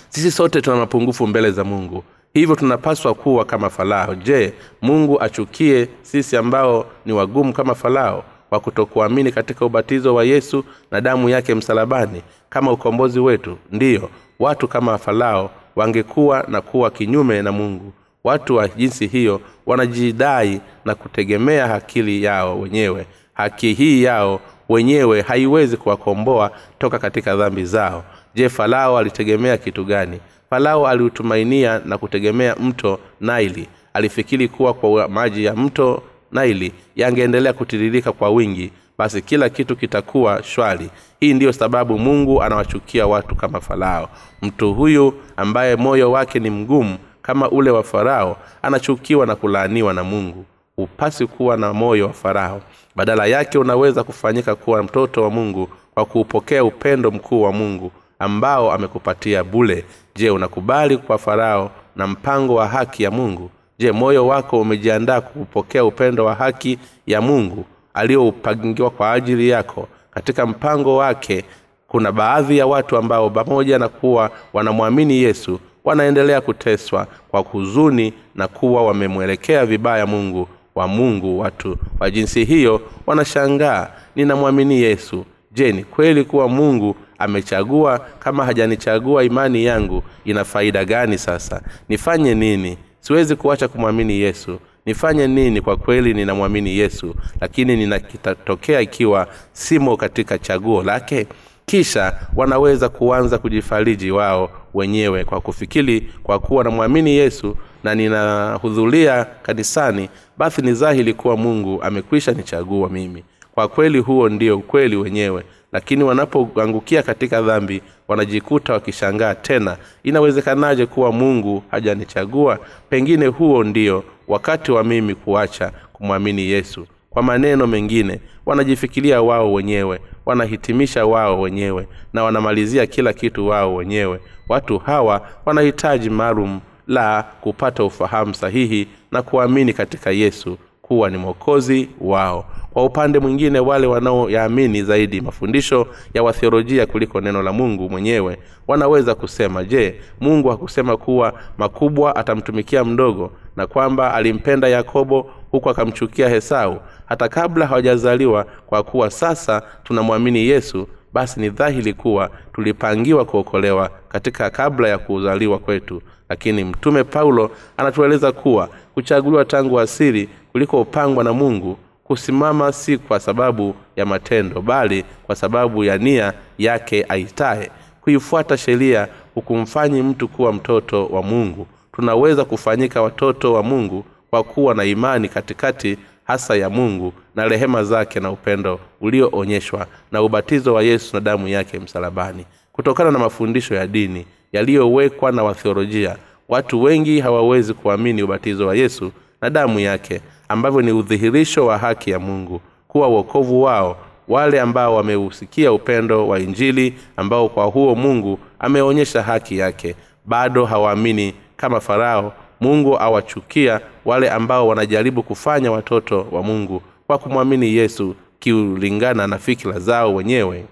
Sisi 0.10 0.32
sote 0.32 0.62
tuna 0.62 0.76
mapungufu 0.78 1.28
mbele 1.28 1.52
za 1.52 1.64
mungu. 1.64 2.04
Hivyo 2.34 2.56
tunapaswa 2.56 3.14
kuwa 3.14 3.46
kama 3.46 3.70
farao. 3.70 4.16
Je 4.16 4.54
mungu 4.82 5.22
achukie 5.22 5.88
sisi 6.02 6.38
ambao 6.38 6.86
ni 7.06 7.14
wagumu 7.14 7.54
kama 7.54 7.76
farao 7.76 8.24
kwa 8.50 8.60
kutokuamini 8.60 9.32
katika 9.32 9.66
ubatizo 9.66 10.16
wa 10.16 10.24
yesu 10.24 10.64
na 10.92 11.02
damu 11.02 11.30
yake 11.30 11.56
msalabani 11.56 12.22
kama 12.50 12.72
ukombozi 12.72 13.20
wetu? 13.20 13.58
Ndiyo 13.72 14.10
watu 14.40 14.68
kama 14.68 14.98
farao 14.98 15.52
wangekuwa 15.76 16.46
na 16.48 16.62
kuwa 16.62 16.92
kinyume 16.92 17.42
na 17.42 17.52
mungu. 17.52 17.94
Watu 18.24 18.56
wa 18.56 18.68
jinsi 18.68 19.08
hiyo 19.08 19.42
wanajidai 19.66 20.62
na 20.86 20.96
kutegemea 20.96 21.74
akili 21.74 22.24
yao 22.24 22.60
wenyewe. 22.60 23.06
Haki 23.34 23.74
hii 23.74 24.04
yao 24.04 24.42
wenyewe 24.69 25.21
haiwezi 25.21 25.77
kuwakomboa 25.77 26.51
toka 26.79 26.99
katika 26.99 27.36
dhambi 27.36 27.65
zao. 27.65 28.03
Je 28.36 28.49
farao 28.49 28.97
alitegemea 28.97 29.58
kitu 29.58 29.84
gani? 29.86 30.19
Farao 30.49 30.88
aliutumainia 30.88 31.82
na 31.86 31.97
kutegemea 31.97 32.55
mto 32.55 32.99
naili. 33.21 33.67
Alifikiri 33.93 34.47
kuwa 34.47 34.73
kwa 34.73 35.08
maji 35.08 35.45
ya 35.45 35.55
mto 35.55 36.03
naili 36.32 36.71
yangeendelea 36.95 37.53
kutiririka 37.53 38.12
kwa 38.12 38.29
wingi. 38.29 38.71
Basi 38.97 39.21
kila 39.21 39.49
kitu 39.49 39.75
kitakuwa 39.75 40.43
shwari. 40.43 40.89
Hii 41.19 41.34
ndiyo 41.34 41.53
sababu 41.53 41.99
mungu 41.99 42.43
anawachukia 42.43 43.08
watu 43.08 43.36
kama 43.36 43.62
farao 43.62 44.10
mtu 44.41 44.73
huyu 44.73 45.13
ambaye 45.38 45.75
moyo 45.75 46.12
wake 46.12 46.39
ni 46.39 46.49
mgumu 46.49 46.97
kama 47.21 47.49
ule 47.49 47.71
wa 47.71 47.84
farao 47.84 48.38
anachukiwa 48.62 49.25
na 49.25 49.36
kulaaniwa 49.36 49.93
na 49.93 50.03
mungu 50.03 50.45
hupasi 50.80 51.28
kuwa 51.28 51.58
na 51.58 51.74
moyo 51.74 52.08
wa 52.08 52.13
farao. 52.13 52.62
Badala 52.96 53.26
yake 53.26 53.58
unaweza 53.58 54.04
kufanyika 54.04 54.56
kuwa 54.56 54.84
mtoto 54.84 55.24
wa 55.24 55.30
mungu 55.30 55.70
kwa 55.94 56.06
kuupokea 56.06 56.63
upendo 56.63 57.12
mkuu 57.12 57.42
wa 57.42 57.52
mungu 57.52 57.92
ambao 58.20 58.72
amekupatia 58.72 59.44
bule. 59.44 59.86
Je 60.15 60.30
unakubali 60.30 60.98
kwa 60.98 61.18
farao 61.18 61.72
na 61.96 62.08
mpango 62.08 62.56
wa 62.56 62.68
haki 62.68 63.04
ya 63.04 63.12
mungu? 63.12 63.50
Je 63.80 63.92
moyo 63.92 64.28
wako 64.28 64.62
umejiandaa 64.62 65.22
kuupokea 65.22 65.86
upendo 65.86 66.26
wa 66.26 66.36
haki 66.36 66.80
ya 67.08 67.22
mungu 67.22 67.65
aliyoupangiwa 67.94 68.89
kwa 68.89 69.12
ajili 69.13 69.50
yako? 69.50 69.88
Katika 70.12 70.46
mpango 70.46 70.98
wake 70.98 71.44
kuna 71.88 72.12
baadhi 72.12 72.58
ya 72.58 72.68
watu 72.68 72.98
ambao 72.98 73.30
pamoja 73.30 73.80
na 73.80 73.88
kuwa 73.88 74.32
wanamwamini 74.54 75.18
yesu 75.24 75.60
wanaendelea 75.84 76.42
kuteswa 76.42 77.08
kwa 77.32 77.39
huzuni 77.42 78.13
na 78.36 78.48
kuwa 78.48 78.84
wamemwelekea 78.84 79.65
vibaya 79.65 80.06
mungu 80.06 80.48
wa 80.80 80.88
mungu 80.88 81.39
watu 81.39 81.78
wa 82.00 82.12
jinsi 82.12 82.46
hiyo 82.46 82.82
wanashangaa 83.08 83.88
ninamwamini 84.15 84.82
yesu. 84.82 85.26
Je 85.52 85.72
ni 85.72 85.84
kweli 85.84 86.24
kuwa 86.24 86.50
mungu 86.50 86.96
amechagua? 87.18 88.00
Kama 88.20 88.46
hajanichagua 88.46 89.24
imani 89.24 89.65
yangu 89.65 90.04
ina 90.26 90.44
faida 90.46 90.86
gani 90.86 91.18
sasa? 91.18 91.62
Nifanye 91.89 92.36
nini? 92.36 92.78
Siwezi 93.00 93.36
kuacha 93.36 93.68
kumwamini 93.68 94.20
yesu. 94.20 94.60
Nifanye 94.86 95.28
nini? 95.28 95.62
Kwa 95.62 95.78
kweli 95.78 96.13
ninamwamini 96.13 96.78
yesu 96.78 97.15
lakini 97.42 97.76
ninakitokea 97.78 98.82
ikiwa 98.82 99.28
simo 99.54 99.98
katika 99.98 100.38
chaguo 100.38 100.84
lake 100.84 101.28
kisha 101.69 102.13
wanaweza 102.36 102.89
kuanza 102.89 103.38
kujifariji 103.38 104.12
wao 104.12 104.49
wenyewe 104.73 105.23
kwa 105.23 105.41
kufikiri 105.41 106.10
kwa 106.23 106.39
kuwa 106.39 106.63
namwamini 106.63 107.12
yesu 107.12 107.58
na 107.84 107.95
ninahudhuria 107.95 109.25
kanisani 109.41 110.10
basi 110.38 110.62
ni 110.62 110.71
dhahiri 110.71 111.13
kuwa 111.13 111.38
mungu 111.38 111.84
amekwisha 111.84 112.32
nichagua 112.32 112.89
mimi. 112.89 113.23
Kwa 113.55 113.67
kweli 113.67 113.99
huo 113.99 114.29
ndio 114.29 114.58
ukweli 114.58 114.95
wenyewe 114.95 115.43
lakini 115.71 116.03
wanapoangukia 116.03 117.03
katika 117.03 117.41
dhambi 117.41 117.82
wanajikuta 118.08 118.73
wakishangaa 118.73 119.36
tena. 119.36 119.77
Inawezekanaje 120.03 120.86
kuwa 120.86 121.12
mungu 121.12 121.63
hajanichagua? 121.71 122.60
Pengine 122.89 123.27
huo 123.27 123.63
ndio 123.63 124.03
wakati 124.27 124.71
wa 124.71 124.84
mimi 124.84 125.15
kuacha 125.15 125.71
kumwamini 125.93 126.41
yesu 126.41 126.88
kwa 127.19 127.23
maneno 127.25 127.67
mengine 127.67 128.19
wanajifikiria 128.45 129.21
wao 129.21 129.53
wenyewe 129.53 129.99
wanahitimisha 130.25 131.05
wao 131.05 131.41
wenyewe 131.41 131.88
na 132.13 132.23
wanamalizia 132.23 132.88
kila 132.88 133.13
kitu 133.13 133.47
wao 133.47 133.75
wenyewe. 133.75 134.19
Watu 134.49 134.77
hawa 134.79 135.27
wanahitaji 135.45 136.10
maalum 136.10 136.60
la 136.88 137.23
kupata 137.41 137.84
ufahamu 137.84 138.34
sahihi 138.34 138.88
na 139.12 139.21
kuamini 139.21 139.73
katika 139.73 140.12
yesu 140.12 140.58
kuwa 140.82 141.10
ni 141.10 141.17
mwokozi 141.17 141.89
wao. 142.01 142.45
Kwa 142.73 142.84
upande 142.86 143.19
mwingine 143.19 143.60
wale 143.60 143.88
wanaoyaamini 143.88 144.84
zaidi 144.84 145.21
mafundisho 145.21 145.88
ya 146.13 146.23
wathiolojia 146.23 146.86
kuliko 146.86 147.21
neno 147.21 147.41
la 147.43 147.53
mungu 147.53 147.89
mwenyewe 147.89 148.38
wanaweza 148.67 149.15
kusema 149.15 149.63
je 149.63 149.95
mungu 150.21 150.49
hakusema 150.49 150.97
kuwa 150.97 151.34
makubwa 151.58 152.15
atamtumikia 152.15 152.84
mdogo 152.86 153.32
na 153.60 153.67
kwamba 153.67 154.13
alimpenda 154.13 154.67
yakobo 154.67 155.32
huku 155.52 155.69
akamchukia 155.69 156.30
hesau 156.30 156.80
hata 157.06 157.30
kabla 157.30 157.67
hawajazaliwa 157.67 158.45
kwa 158.67 158.84
kuwa 158.84 159.12
sasa 159.12 159.62
tunamwamini 159.84 160.48
yesu 160.48 160.88
basi 161.13 161.39
ni 161.39 161.50
dhahiri 161.50 161.93
kuwa 161.93 162.30
tulipangiwa 162.54 163.26
kuokolewa 163.26 163.89
katika 164.10 164.50
kabla 164.50 164.88
ya 164.88 164.98
kuzaliwa 164.98 165.60
kwetu. 165.60 166.02
Lakini 166.30 166.63
mtume 166.63 167.04
paulo 167.04 167.52
anatueleza 167.78 168.32
kuwa 168.32 168.69
kuchaguliwa 168.93 169.45
tangu 169.45 169.80
asili 169.80 170.30
kulikopangwa 170.52 171.24
na 171.24 171.34
mungu 171.34 171.78
kusimama 172.04 172.72
si 172.72 172.98
kwa 172.98 173.19
sababu 173.19 173.76
ya 173.95 174.06
matendo 174.06 174.62
bali 174.62 175.06
kwa 175.24 175.36
sababu 175.36 175.84
ya 175.84 175.98
nia 175.98 176.34
yake 176.58 177.06
aitaye 177.10 177.72
kuifuata 178.02 178.58
sheria 178.58 179.08
hukumfanyi 179.36 180.02
mtu 180.02 180.28
kuwa 180.28 180.54
mtoto 180.54 181.06
wa 181.06 181.24
mungu 181.24 181.67
tunaweza 182.00 182.46
kufanyika 182.46 183.02
watoto 183.02 183.54
wa 183.54 183.64
mungu 183.64 184.06
kwa 184.30 184.44
kuwa 184.44 184.74
na 184.76 184.84
imani 184.86 185.30
katikati 185.30 185.98
hasa 186.24 186.56
ya 186.56 186.70
mungu 186.70 187.14
na 187.36 187.48
rehema 187.48 187.84
zake 187.84 188.20
na 188.20 188.32
upendo 188.32 188.80
ulioonyeshwa 189.02 189.88
na 190.12 190.22
ubatizo 190.22 190.74
wa 190.74 190.84
yesu 190.84 191.16
na 191.16 191.20
damu 191.22 191.48
yake 191.48 191.80
msalabani. 191.80 192.46
Kutokana 192.74 193.12
na 193.12 193.20
mafundisho 193.20 193.76
ya 193.76 193.88
dini 193.88 194.26
yaliyowekwa 194.52 195.32
na 195.32 195.44
wathiolojia 195.44 196.16
watu 196.50 196.84
wengi 196.84 197.20
hawawezi 197.20 197.74
kuamini 197.74 198.24
ubatizo 198.24 198.68
wa 198.68 198.76
yesu 198.76 199.12
na 199.42 199.50
damu 199.50 199.80
yake 199.80 200.22
ambavyo 200.50 200.82
ni 200.82 200.92
udhihirisho 200.92 201.66
wa 201.66 201.78
haki 201.78 202.12
ya 202.12 202.20
mungu 202.20 202.62
kuwa 202.88 203.08
uokovu 203.08 203.62
wao 203.64 203.98
wale 204.28 204.62
ambao 204.62 204.96
wameusikia 204.96 205.72
upendo 205.74 206.28
wa 206.28 206.40
injili 206.40 206.94
ambao 207.18 207.50
kwa 207.50 207.66
huo 207.66 207.96
mungu 207.96 208.40
ameonyesha 208.60 209.24
haki 209.24 209.58
yake. 209.58 209.96
Bado 210.26 210.66
hawaamini 210.66 211.34
kama 211.60 211.80
farao 211.80 212.34
mungu 212.60 213.00
awachukia 213.00 213.82
wale 214.06 214.30
ambao 214.30 214.67
wanajaribu 214.67 215.24
kufanya 215.24 215.72
watoto 215.72 216.28
wa 216.32 216.43
mungu 216.43 216.82
kwa 217.08 217.17
kumwamini 217.17 217.76
yesu 217.76 218.15
kiulingana 218.39 219.28
na 219.28 219.38
fikira 219.38 219.80
zao 219.80 220.15
wenyewe. 220.15 220.65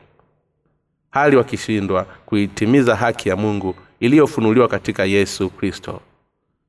Hali 1.12 1.36
wakishindwa 1.36 2.06
kuitimiza 2.26 2.95
haki 2.95 3.30
ya 3.30 3.36
mungu 3.36 3.76
iliyofunuliwa 4.00 4.67
katika 4.67 5.06
yesu 5.06 5.50
kristo. 5.50 6.00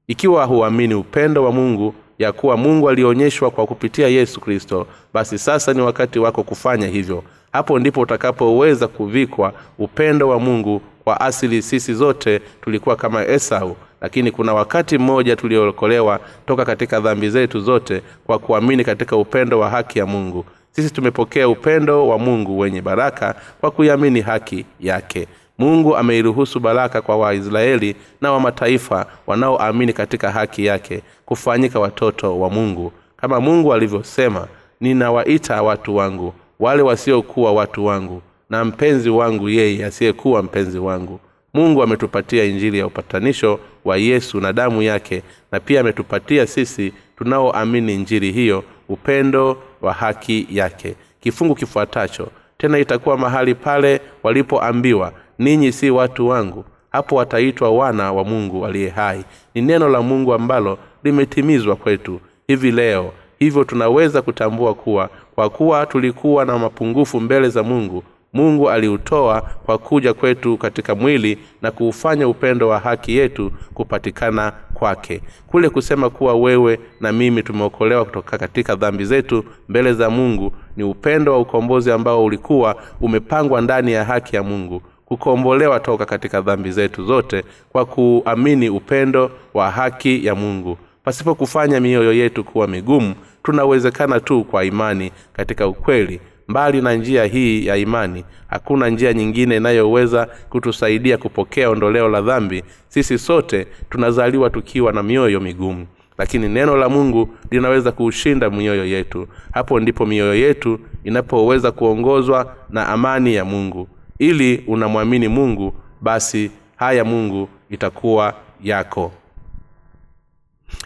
Ikiwa 0.07 0.45
huamini 0.45 0.95
upendo 0.95 1.45
wa 1.45 1.53
mungu 1.53 1.95
ya 2.19 2.33
kuwa 2.33 2.57
mungu 2.57 2.89
alionyeshwa 2.91 3.51
kwa 3.51 3.67
kupitia 3.67 4.09
yesu 4.09 4.41
kristo 4.41 4.87
basi 5.15 5.39
sasa 5.39 5.73
ni 5.75 5.81
wakati 5.81 6.19
wako 6.19 6.43
kufanya 6.43 6.87
hivyo. 6.87 7.25
Hapo 7.53 7.79
ndipo 7.79 8.01
utakapoweza 8.01 8.89
kuvikwa 8.89 9.53
upendo 9.79 10.29
wa 10.29 10.41
mungu 10.41 10.81
kwa 11.05 11.21
asili 11.21 11.63
sisi 11.63 11.95
zote 11.95 12.39
tulikuwa 12.61 12.97
kama 12.97 13.27
esau 13.27 13.77
lakini 14.01 14.31
kuna 14.31 14.55
wakati 14.55 14.99
mmoja 14.99 15.37
tuliookolewa 15.37 16.21
toka 16.47 16.65
katika 16.65 17.01
dhambi 17.01 17.31
zetu 17.31 17.61
zote 17.61 18.03
kwa 18.27 18.39
kuamini 18.39 18.85
katika 18.85 19.17
upendo 19.17 19.59
wa 19.59 19.71
haki 19.71 19.99
ya 19.99 20.07
mungu. 20.07 20.45
Sisi 20.71 20.91
tumepokea 20.91 21.49
upendo 21.49 22.09
wa 22.09 22.19
mungu 22.19 22.59
wenye 22.59 22.83
baraka 22.83 23.35
kwa 23.61 23.71
kuiamini 23.71 24.21
haki 24.21 24.65
yake. 24.81 25.27
Mungu 25.59 25.97
ameiruhusu 25.97 26.61
baraka 26.61 27.03
kwa 27.03 27.17
waisraeli 27.17 27.97
na 28.21 28.33
wa 28.33 28.41
mataifa 28.41 29.07
wanaoamini 29.27 29.93
katika 29.93 30.31
haki 30.31 30.65
yake 30.67 31.03
kufanyika 31.25 31.81
watoto 31.81 32.41
wa 32.41 32.51
mungu. 32.51 32.93
Kama 33.17 33.41
mungu 33.41 33.75
alivyosema 33.75 34.47
ninawaita 34.81 35.63
watu 35.63 35.97
wangu 35.97 36.35
wale 36.61 36.83
wasiokuwa 36.83 37.53
watu 37.53 37.87
wangu 37.87 38.23
na 38.51 38.65
mpenzi 38.65 39.11
wangu 39.11 39.49
yeye 39.49 39.85
asiyekuwa 39.85 40.43
mpenzi 40.43 40.79
wangu. 40.79 41.21
Mungu 41.55 41.83
ametupatia 41.83 42.45
injili 42.45 42.79
ya 42.79 42.87
upatanisho 42.87 43.61
wa 43.89 43.97
yesu 43.97 44.41
na 44.41 44.53
damu 44.53 44.83
yake 44.83 45.23
na 45.53 45.61
pia 45.61 45.81
ametupatia 45.81 46.47
sisi 46.47 46.93
tunaoamini 47.19 47.97
njiri 47.97 48.33
hiyo 48.33 48.65
upendo 48.89 49.57
wa 49.83 49.93
haki 49.93 50.47
yake. 50.51 50.95
Kifungu 51.21 51.55
kifuatacho 51.55 52.29
tena 52.59 52.79
itakuwa 52.79 53.19
mahali 53.19 53.55
pale 53.55 54.01
walipoambiwa 54.23 55.13
ninyi 55.39 55.73
si 55.73 55.91
watu 55.91 56.29
wangu 56.29 56.65
hapo 56.91 57.17
wataitwa 57.17 57.71
wana 57.71 58.13
wa 58.13 58.25
mungu 58.25 58.67
aliye 58.67 58.89
hai. 58.89 59.25
Ni 59.55 59.63
neno 59.63 59.89
la 59.89 60.03
mungu 60.03 60.35
ambalo 60.35 60.79
limetimizwa 61.05 61.77
kwetu 61.77 62.21
hivi 62.47 62.71
leo. 62.71 63.13
Hivyo 63.39 63.65
tunaweza 63.65 64.23
kutambua 64.23 64.75
kuwa 64.75 65.11
kwa 65.35 65.51
kuwa 65.51 65.87
tulikuwa 65.87 66.45
na 66.45 66.59
mapungufu 66.59 67.21
mbele 67.21 67.49
za 67.49 67.63
mungu 67.63 68.03
mungu 68.33 68.71
aliutoa 68.71 69.41
kwa 69.41 69.79
kuja 69.79 70.15
kwetu 70.15 70.57
katika 70.59 70.95
mwili 70.95 71.39
na 71.63 71.71
kuufanya 71.71 72.29
upendo 72.29 72.69
wa 72.69 72.79
haki 72.79 73.17
yetu 73.17 73.53
kupatikana 73.75 74.53
kwake. 74.75 75.21
Kule 75.47 75.69
kusema 75.69 76.11
kuwa 76.11 76.35
wewe 76.35 76.81
na 77.01 77.13
mimi 77.13 77.43
tumeokolewa 77.43 78.05
kutoka 78.05 78.39
katika 78.39 78.75
dhambi 78.77 79.05
zetu 79.05 79.45
mbele 79.69 79.93
za 79.95 80.11
mungu 80.11 80.53
ni 80.77 80.85
upendo 80.85 81.33
wa 81.33 81.39
ukombozi 81.39 81.91
ambao 81.93 82.25
ulikuwa 82.25 82.77
umepangwa 83.01 83.61
ndani 83.61 83.93
ya 83.93 84.05
haki 84.05 84.37
ya 84.37 84.43
mungu 84.43 84.83
kukombolewa 85.05 85.81
toka 85.81 86.05
katika 86.07 86.41
dhambi 86.41 86.71
zetu 86.71 87.05
zote 87.05 87.45
kwa 87.73 87.85
kuamini 87.85 88.69
upendo 88.69 89.31
wa 89.55 89.71
haki 89.71 90.27
ya 90.27 90.35
mungu. 90.35 90.79
Pasipo 91.05 91.35
kufanya 91.35 91.81
mioyo 91.81 92.13
yetu 92.13 92.45
kuwa 92.45 92.67
migumu 92.67 93.15
tunawezekana 93.43 94.21
tu 94.21 94.45
kwa 94.45 94.65
imani 94.65 95.13
katika 95.33 95.67
ukweli 95.69 96.21
mbali 96.49 96.81
na 96.83 96.95
njia 96.95 97.25
hii 97.25 97.67
ya 97.67 97.77
imani 97.77 98.25
hakuna 98.49 98.89
njia 98.89 99.13
nyingine 99.13 99.57
inayoweza 99.57 100.27
kutusaidia 100.49 101.19
kupokea 101.19 101.71
ondoleo 101.71 102.09
la 102.09 102.21
dhambi. 102.23 102.63
Sisi 102.89 103.19
sote 103.19 103.67
tunazaliwa 103.91 104.51
tukiwa 104.51 104.93
na 104.93 105.03
mioyo 105.03 105.41
migumu 105.41 105.87
lakini 106.19 106.49
neno 106.49 106.77
la 106.77 106.89
mungu 106.89 107.29
linaweza 107.51 107.93
kuushinda 107.93 108.51
mioyo 108.51 108.85
yetu. 108.85 109.29
Hapo 109.53 109.81
ndipo 109.81 110.07
mioyo 110.07 110.35
yetu 110.35 110.81
inapoweza 111.05 111.73
kuongozwa 111.73 112.57
na 112.71 112.89
amani 112.89 113.35
ya 113.35 113.45
mungu. 113.45 113.89
Ili 114.19 114.65
unamwamini 114.67 115.29
mungu 115.29 115.75
basi 116.01 116.51
haya 116.77 117.05
mungu 117.05 117.49
itakuwa 117.71 118.35
yako. 118.63 119.13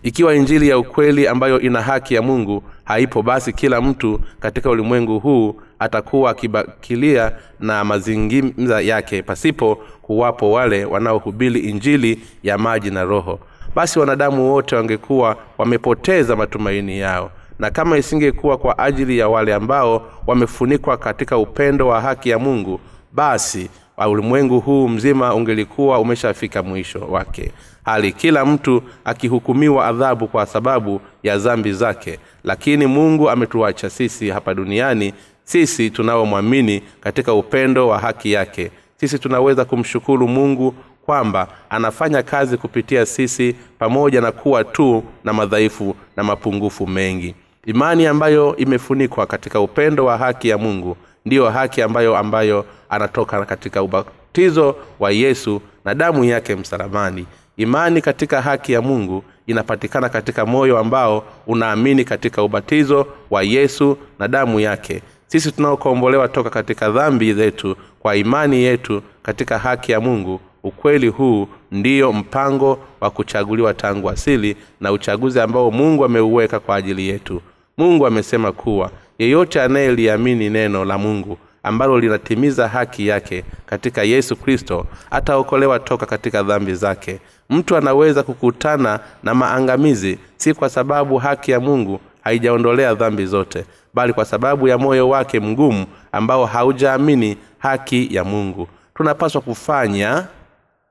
Ikiwa 0.03 0.35
injili 0.35 0.69
ya 0.69 0.79
ukweli 0.79 1.29
ambayo 1.29 1.61
ina 1.61 1.83
haki 1.83 2.15
ya 2.15 2.23
mungu 2.23 2.63
haipo 2.93 3.23
basi 3.23 3.53
kila 3.53 3.81
mtu 3.81 4.21
katika 4.41 4.71
ulimwengu 4.71 5.19
huu 5.19 5.61
atakuwa 5.79 6.31
akibakilia 6.31 7.33
na 7.61 7.85
mazingimza 7.85 8.81
yake. 8.81 9.23
Pasipo 9.23 9.79
kuwapo 10.03 10.53
wale 10.53 10.85
wanaohubiri 10.85 11.61
injili 11.61 12.21
ya 12.43 12.59
maji 12.59 12.91
na 12.91 13.05
roho. 13.05 13.39
Basi 13.75 13.99
wanadamu 13.99 14.53
wote 14.53 14.77
wangekuwa 14.77 15.37
wamepoteza 15.59 16.37
matumaini 16.37 16.99
yao. 16.99 17.31
Na 17.59 17.71
kama 17.71 17.99
isingekuwa 17.99 18.59
kwa 18.59 18.79
ajili 18.79 19.19
ya 19.19 19.29
wale 19.29 19.55
ambao 19.55 20.07
wamefunikwa 20.27 20.97
katika 20.97 21.39
upendo 21.39 21.89
wa 21.89 22.01
haki 22.01 22.31
ya 22.31 22.39
mungu 22.39 22.81
basi 23.13 23.71
ulimwengu 24.11 24.61
huu 24.61 24.89
mzima 24.89 25.35
ungelikuwa 25.35 25.99
umeshafika 25.99 26.63
mwisho 26.63 26.99
wake 26.99 27.53
hali 27.85 28.13
kila 28.13 28.45
mtu 28.45 28.83
akihukumiwa 29.05 29.87
adhabu 29.87 30.29
kwa 30.29 30.47
sababu 30.47 31.01
ya 31.23 31.39
zambi 31.39 31.73
zake. 31.73 32.19
Lakini 32.45 32.87
mungu 32.87 33.31
ametuacha 33.31 33.91
sisi 33.91 34.31
hapa 34.31 34.55
duniani 34.55 35.15
sisi 35.45 35.91
tunaomwamini 35.91 36.83
katika 37.01 37.35
upendo 37.35 37.89
wa 37.89 37.99
haki 37.99 38.33
yake. 38.33 38.71
Sisi 38.97 39.19
tunaweza 39.19 39.65
kumshukuru 39.65 40.29
mungu 40.29 40.75
kwamba 41.07 41.49
anafanya 41.71 42.23
kazi 42.23 42.57
kupitia 42.57 43.07
sisi 43.07 43.57
pamoja 43.79 44.21
na 44.21 44.33
kuwa 44.33 44.65
tu 44.65 45.05
na 45.25 45.33
madhaifu 45.33 45.97
na 46.17 46.23
mapungufu 46.25 46.87
mengi. 46.87 47.35
Imani 47.67 48.07
ambayo 48.07 48.57
imefunikwa 48.57 49.27
katika 49.27 49.61
upendo 49.61 50.05
wa 50.05 50.19
haki 50.19 50.49
ya 50.49 50.59
mungu 50.59 50.97
ndiyo 51.27 51.51
haki 51.51 51.83
ambayo 51.83 52.17
ambayo 52.17 52.65
anatoka 52.89 53.45
katika 53.45 53.83
ubatizo 53.83 54.77
wa 55.01 55.11
yesu 55.11 55.63
na 55.85 55.95
damu 55.95 56.25
yake 56.25 56.57
msalamani 56.57 57.27
imani 57.57 58.01
katika 58.01 58.43
haki 58.43 58.73
ya 58.73 58.83
mungu 58.83 59.25
inapatikana 59.47 60.09
katika 60.09 60.47
moyo 60.47 60.79
ambao 60.79 61.25
unaamini 61.47 62.05
katika 62.05 62.43
ubatizo 62.43 63.07
wa 63.31 63.43
yesu 63.43 63.97
na 64.19 64.29
damu 64.29 64.61
yake. 64.61 65.03
Sisi 65.27 65.53
tunaokombolewa 65.53 66.29
toka 66.29 66.51
katika 66.51 66.91
dhambi 66.91 67.35
zetu 67.35 67.77
kwa 68.01 68.17
imani 68.17 68.63
yetu 68.63 69.03
katika 69.23 69.59
haki 69.59 69.93
ya 69.93 70.01
mungu 70.01 70.41
ukweli 70.63 71.09
huu 71.09 71.49
ndiyo 71.71 72.13
mpango 72.13 72.79
wa 73.01 73.11
kuchaguliwa 73.11 73.75
tangu 73.75 74.11
asili 74.11 74.57
na 74.81 74.93
uchaguzi 74.93 75.41
ambao 75.41 75.71
mungu 75.71 76.05
ameuweka 76.05 76.61
kwa 76.61 76.77
ajili 76.77 77.09
yetu. 77.09 77.41
Mungu 77.79 78.07
amesema 78.07 78.53
kuwa 78.53 78.91
yeyote 79.19 79.63
anayeliamini 79.63 80.51
neno 80.51 80.85
la 80.85 80.99
mungu 80.99 81.39
ambalo 81.63 82.01
linatimiza 82.01 82.69
haki 82.69 83.07
yake 83.07 83.45
katika 83.67 84.03
yesu 84.03 84.37
kristo 84.37 84.87
ataokolewa 85.11 85.79
toka 85.79 86.07
katika 86.07 86.43
dhambi 86.43 86.75
zake. 86.75 87.19
Mtu 87.51 87.77
anaweza 87.77 88.23
kukutana 88.23 89.01
na 89.23 89.35
maangamizi 89.35 90.19
si 90.37 90.55
kwa 90.55 90.69
sababu 90.69 91.19
haki 91.19 91.51
ya 91.51 91.61
mungu 91.61 92.01
haijaondolea 92.25 92.95
dhambi 92.95 93.27
zote 93.27 93.65
bali 93.95 94.13
kwa 94.13 94.25
sababu 94.25 94.69
ya 94.69 94.79
moyo 94.79 95.09
wake 95.09 95.41
mgumu 95.41 95.87
ambao 96.13 96.47
haujaamini 96.47 97.37
haki 97.59 98.15
ya 98.15 98.25
mungu. 98.25 98.69
Tunapaswa 98.95 99.41
kufanya 99.41 100.27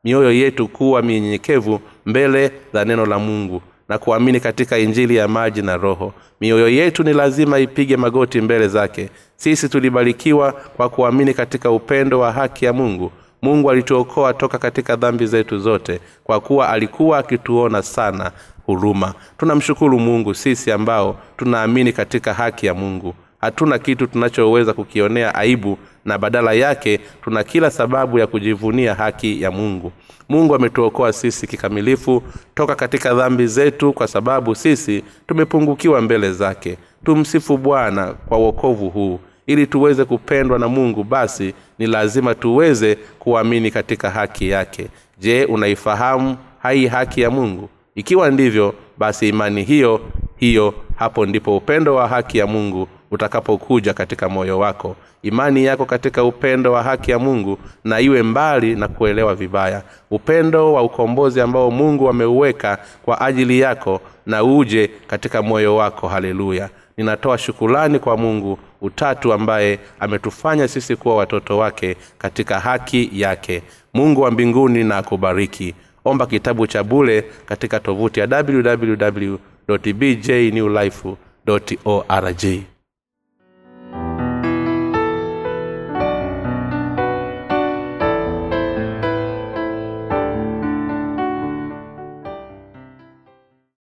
mioyo 0.04 0.32
yetu 0.32 0.68
kuwa 0.68 1.02
minyenyekevu 1.02 1.80
mbele 2.06 2.52
za 2.74 2.86
neno 2.86 3.06
la 3.06 3.20
mungu 3.20 3.62
na 3.92 3.98
kuamini 3.98 4.40
katika 4.40 4.78
injili 4.78 5.16
ya 5.16 5.28
maji 5.28 5.62
na 5.62 5.78
roho. 5.78 6.14
Mioyo 6.42 6.70
yetu 6.70 7.04
ni 7.04 7.14
lazima 7.14 7.60
ipige 7.60 7.98
magoti 7.98 8.42
mbele 8.42 8.68
zake. 8.68 9.10
Sisi 9.36 9.70
tulibarikiwa 9.70 10.52
kwa 10.52 10.90
kuamini 10.90 11.34
katika 11.34 11.72
upendo 11.72 12.20
wa 12.20 12.32
haki 12.32 12.66
ya 12.66 12.74
mungu. 12.74 13.12
Mungu 13.42 13.72
alituokoa 13.72 14.34
toka 14.34 14.58
katika 14.58 14.96
dhambi 14.96 15.26
zetu 15.26 15.60
zote 15.60 16.00
kwa 16.24 16.40
kuwa 16.40 16.70
alikuwa 16.70 17.18
akituona 17.18 17.82
sana 17.82 18.32
huruma. 18.66 19.14
Tunamshukuru 19.38 20.00
mungu 20.00 20.34
sisi 20.34 20.72
ambao 20.72 21.18
tunaamini 21.38 21.94
katika 21.94 22.34
haki 22.34 22.66
ya 22.66 22.74
mungu 22.74 23.16
hatuna 23.42 23.80
kitu 23.80 24.08
tunachoweza 24.08 24.74
kukionea 24.74 25.36
aibu 25.36 25.78
na 26.06 26.18
badala 26.18 26.54
yake 26.54 27.00
tuna 27.24 27.44
kila 27.44 27.72
sababu 27.72 28.20
ya 28.20 28.28
kujivunia 28.28 28.96
haki 28.96 29.42
ya 29.42 29.52
mungu. 29.52 29.92
Mungu 30.30 30.56
ametuokoa 30.56 31.14
sisi 31.14 31.48
kikamilifu 31.48 32.24
toka 32.56 32.76
katika 32.76 33.14
dhambi 33.14 33.48
zetu 33.48 33.94
kwa 33.94 34.08
sababu 34.08 34.56
sisi 34.56 35.04
tumepungukiwa 35.28 36.02
mbele 36.02 36.32
zake. 36.34 36.78
Tumsifu 37.06 37.58
bwana 37.58 38.14
kwa 38.14 38.38
uokovu 38.38 38.90
huu. 38.90 39.20
Ili 39.48 39.68
tuweze 39.68 40.06
kupendwa 40.06 40.60
na 40.60 40.68
mungu 40.68 41.04
basi 41.04 41.54
ni 41.80 41.88
lazima 41.88 42.36
tuweze 42.36 42.98
kuamini 43.20 43.72
katika 43.72 44.10
haki 44.10 44.50
yake. 44.50 44.88
Je 45.20 45.46
unaifahamu? 45.46 46.38
Hai 46.60 46.88
haki 46.88 47.22
ya 47.22 47.30
mungu? 47.30 47.70
Ikiwa 47.96 48.32
ndivyo 48.32 48.74
basi 48.98 49.30
imani 49.30 49.64
hiyo 49.64 50.02
hiyo 50.38 50.74
hapo 50.96 51.26
ndipo 51.26 51.58
upendo 51.58 51.96
wa 51.96 52.08
haki 52.08 52.38
ya 52.38 52.48
mungu 52.48 52.88
utakapokuja 53.12 53.94
katika 53.94 54.30
moyo 54.30 54.60
wako. 54.60 54.96
Imani 55.24 55.66
yako 55.66 55.86
katika 55.86 56.24
upendo 56.24 56.72
wa 56.72 56.84
haki 56.84 57.12
ya 57.12 57.20
mungu 57.20 57.58
na 57.84 58.00
iwe 58.00 58.24
mbali 58.24 58.76
na 58.76 58.88
kuelewa 58.88 59.36
vibaya. 59.36 59.84
Upendo 60.12 60.74
wa 60.74 60.84
ukombozi 60.84 61.42
ambao 61.42 61.72
mungu 61.72 62.10
ameuweka 62.10 62.78
kwa 63.04 63.22
ajili 63.22 63.60
yako 63.60 64.02
na 64.26 64.44
uje 64.44 64.90
katika 65.08 65.42
moyo 65.42 65.76
wako. 65.76 66.08
Haleluya. 66.08 66.70
Ninatoa 66.98 67.38
shukulani 67.38 68.00
kwa 68.00 68.18
mungu 68.18 68.60
utatu 68.82 69.34
ambaye 69.34 69.80
ametufanya 70.00 70.68
sisi 70.68 70.96
kuwa 70.96 71.16
watoto 71.16 71.58
wake 71.58 71.96
katika 72.18 72.60
haki 72.60 73.10
yake. 73.14 73.64
Mungu 73.94 74.22
wa 74.22 74.32
mbinguni 74.32 74.84
na 74.84 74.98
akubariki. 74.98 75.76
Omba 76.06 76.26
kitabu 76.26 76.68
cha 76.68 76.84
bule 76.84 77.24
katika 77.46 77.80
tovuti 77.80 78.20
ya 78.20 78.28
www 78.28 79.38
bjnewlife 79.94 81.16
org 81.86 82.46